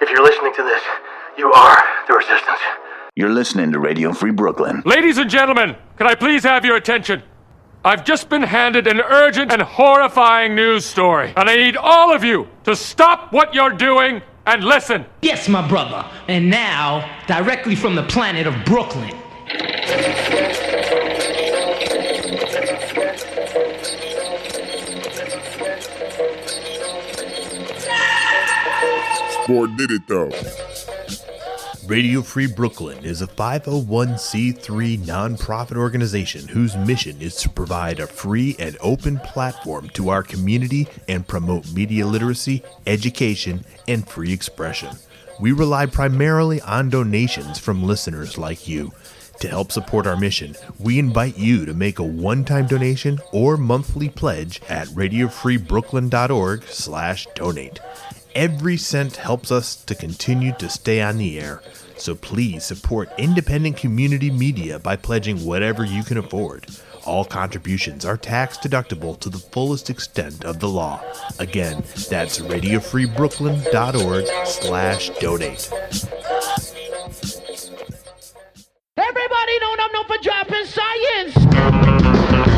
If 0.00 0.08
you're 0.08 0.24
listening 0.24 0.54
to 0.54 0.62
this, 0.62 0.82
you 1.36 1.52
are 1.52 1.76
the 2.06 2.14
resistance. 2.14 2.60
You're 3.14 3.28
listening 3.28 3.70
to 3.72 3.80
Radio 3.80 4.14
Free 4.14 4.30
Brooklyn. 4.30 4.82
Ladies 4.86 5.18
and 5.18 5.28
gentlemen, 5.28 5.76
can 5.98 6.06
I 6.06 6.14
please 6.14 6.42
have 6.44 6.64
your 6.64 6.76
attention? 6.76 7.22
I've 7.88 8.04
just 8.04 8.28
been 8.28 8.42
handed 8.42 8.86
an 8.86 9.00
urgent 9.00 9.50
and 9.50 9.62
horrifying 9.62 10.54
news 10.54 10.84
story, 10.84 11.32
and 11.34 11.48
I 11.48 11.56
need 11.56 11.74
all 11.74 12.14
of 12.14 12.22
you 12.22 12.46
to 12.64 12.76
stop 12.76 13.32
what 13.32 13.54
you're 13.54 13.70
doing 13.70 14.20
and 14.44 14.62
listen. 14.62 15.06
Yes, 15.22 15.48
my 15.48 15.66
brother. 15.66 16.04
And 16.28 16.50
now, 16.50 17.10
directly 17.26 17.74
from 17.74 17.94
the 17.94 18.02
planet 18.02 18.46
of 18.46 18.54
Brooklyn. 18.66 19.16
Sport 29.44 29.76
did 29.78 29.92
it 29.92 30.06
though. 30.06 30.30
Radio 31.88 32.20
Free 32.20 32.46
Brooklyn 32.46 33.02
is 33.02 33.22
a 33.22 33.26
501c3 33.26 34.98
nonprofit 34.98 35.78
organization 35.78 36.46
whose 36.48 36.76
mission 36.76 37.22
is 37.22 37.34
to 37.36 37.48
provide 37.48 37.98
a 37.98 38.06
free 38.06 38.54
and 38.58 38.76
open 38.82 39.18
platform 39.20 39.88
to 39.94 40.10
our 40.10 40.22
community 40.22 40.86
and 41.08 41.26
promote 41.26 41.72
media 41.72 42.06
literacy, 42.06 42.62
education, 42.86 43.64
and 43.88 44.06
free 44.06 44.34
expression. 44.34 44.96
We 45.40 45.52
rely 45.52 45.86
primarily 45.86 46.60
on 46.60 46.90
donations 46.90 47.58
from 47.58 47.82
listeners 47.82 48.36
like 48.36 48.68
you. 48.68 48.92
To 49.40 49.48
help 49.48 49.72
support 49.72 50.06
our 50.06 50.16
mission, 50.16 50.56
we 50.78 50.98
invite 50.98 51.38
you 51.38 51.64
to 51.64 51.72
make 51.72 51.98
a 51.98 52.04
one-time 52.04 52.66
donation 52.66 53.18
or 53.32 53.56
monthly 53.56 54.10
pledge 54.10 54.60
at 54.68 54.88
radiofreebrooklyn.org/donate. 54.88 57.80
Every 58.38 58.76
cent 58.76 59.16
helps 59.16 59.50
us 59.50 59.74
to 59.86 59.96
continue 59.96 60.52
to 60.60 60.68
stay 60.68 61.02
on 61.02 61.16
the 61.16 61.40
air. 61.40 61.60
So 61.96 62.14
please 62.14 62.64
support 62.64 63.10
independent 63.18 63.78
community 63.78 64.30
media 64.30 64.78
by 64.78 64.94
pledging 64.94 65.44
whatever 65.44 65.84
you 65.84 66.04
can 66.04 66.18
afford. 66.18 66.68
All 67.04 67.24
contributions 67.24 68.04
are 68.04 68.16
tax 68.16 68.56
deductible 68.56 69.18
to 69.18 69.28
the 69.28 69.38
fullest 69.38 69.90
extent 69.90 70.44
of 70.44 70.60
the 70.60 70.68
law. 70.68 71.02
Again, 71.40 71.82
that's 72.08 72.38
radiofreebrooklyn.org 72.38 74.26
slash 74.46 75.10
donate. 75.18 75.68
Everybody 78.96 79.58
know 79.58 79.74
I'm 79.80 79.92
known 79.92 80.06
for 80.06 80.18
dropping 80.22 80.64
science. 80.64 82.57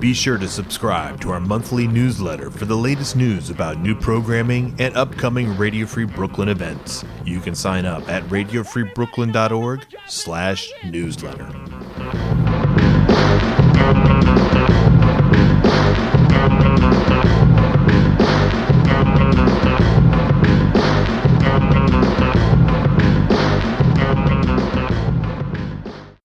be 0.00 0.14
sure 0.14 0.38
to 0.38 0.48
subscribe 0.48 1.20
to 1.20 1.30
our 1.30 1.40
monthly 1.40 1.86
newsletter 1.86 2.50
for 2.50 2.64
the 2.64 2.76
latest 2.76 3.16
news 3.16 3.50
about 3.50 3.78
new 3.78 3.94
programming 3.94 4.74
and 4.78 4.96
upcoming 4.96 5.56
Radio 5.58 5.86
Free 5.86 6.06
Brooklyn 6.06 6.48
events. 6.48 7.04
You 7.24 7.40
can 7.40 7.54
sign 7.54 7.84
up 7.84 8.08
at 8.08 8.22
radiofreebrooklyn.org 8.24 9.86
slash 10.08 10.72
newsletter. 10.84 12.49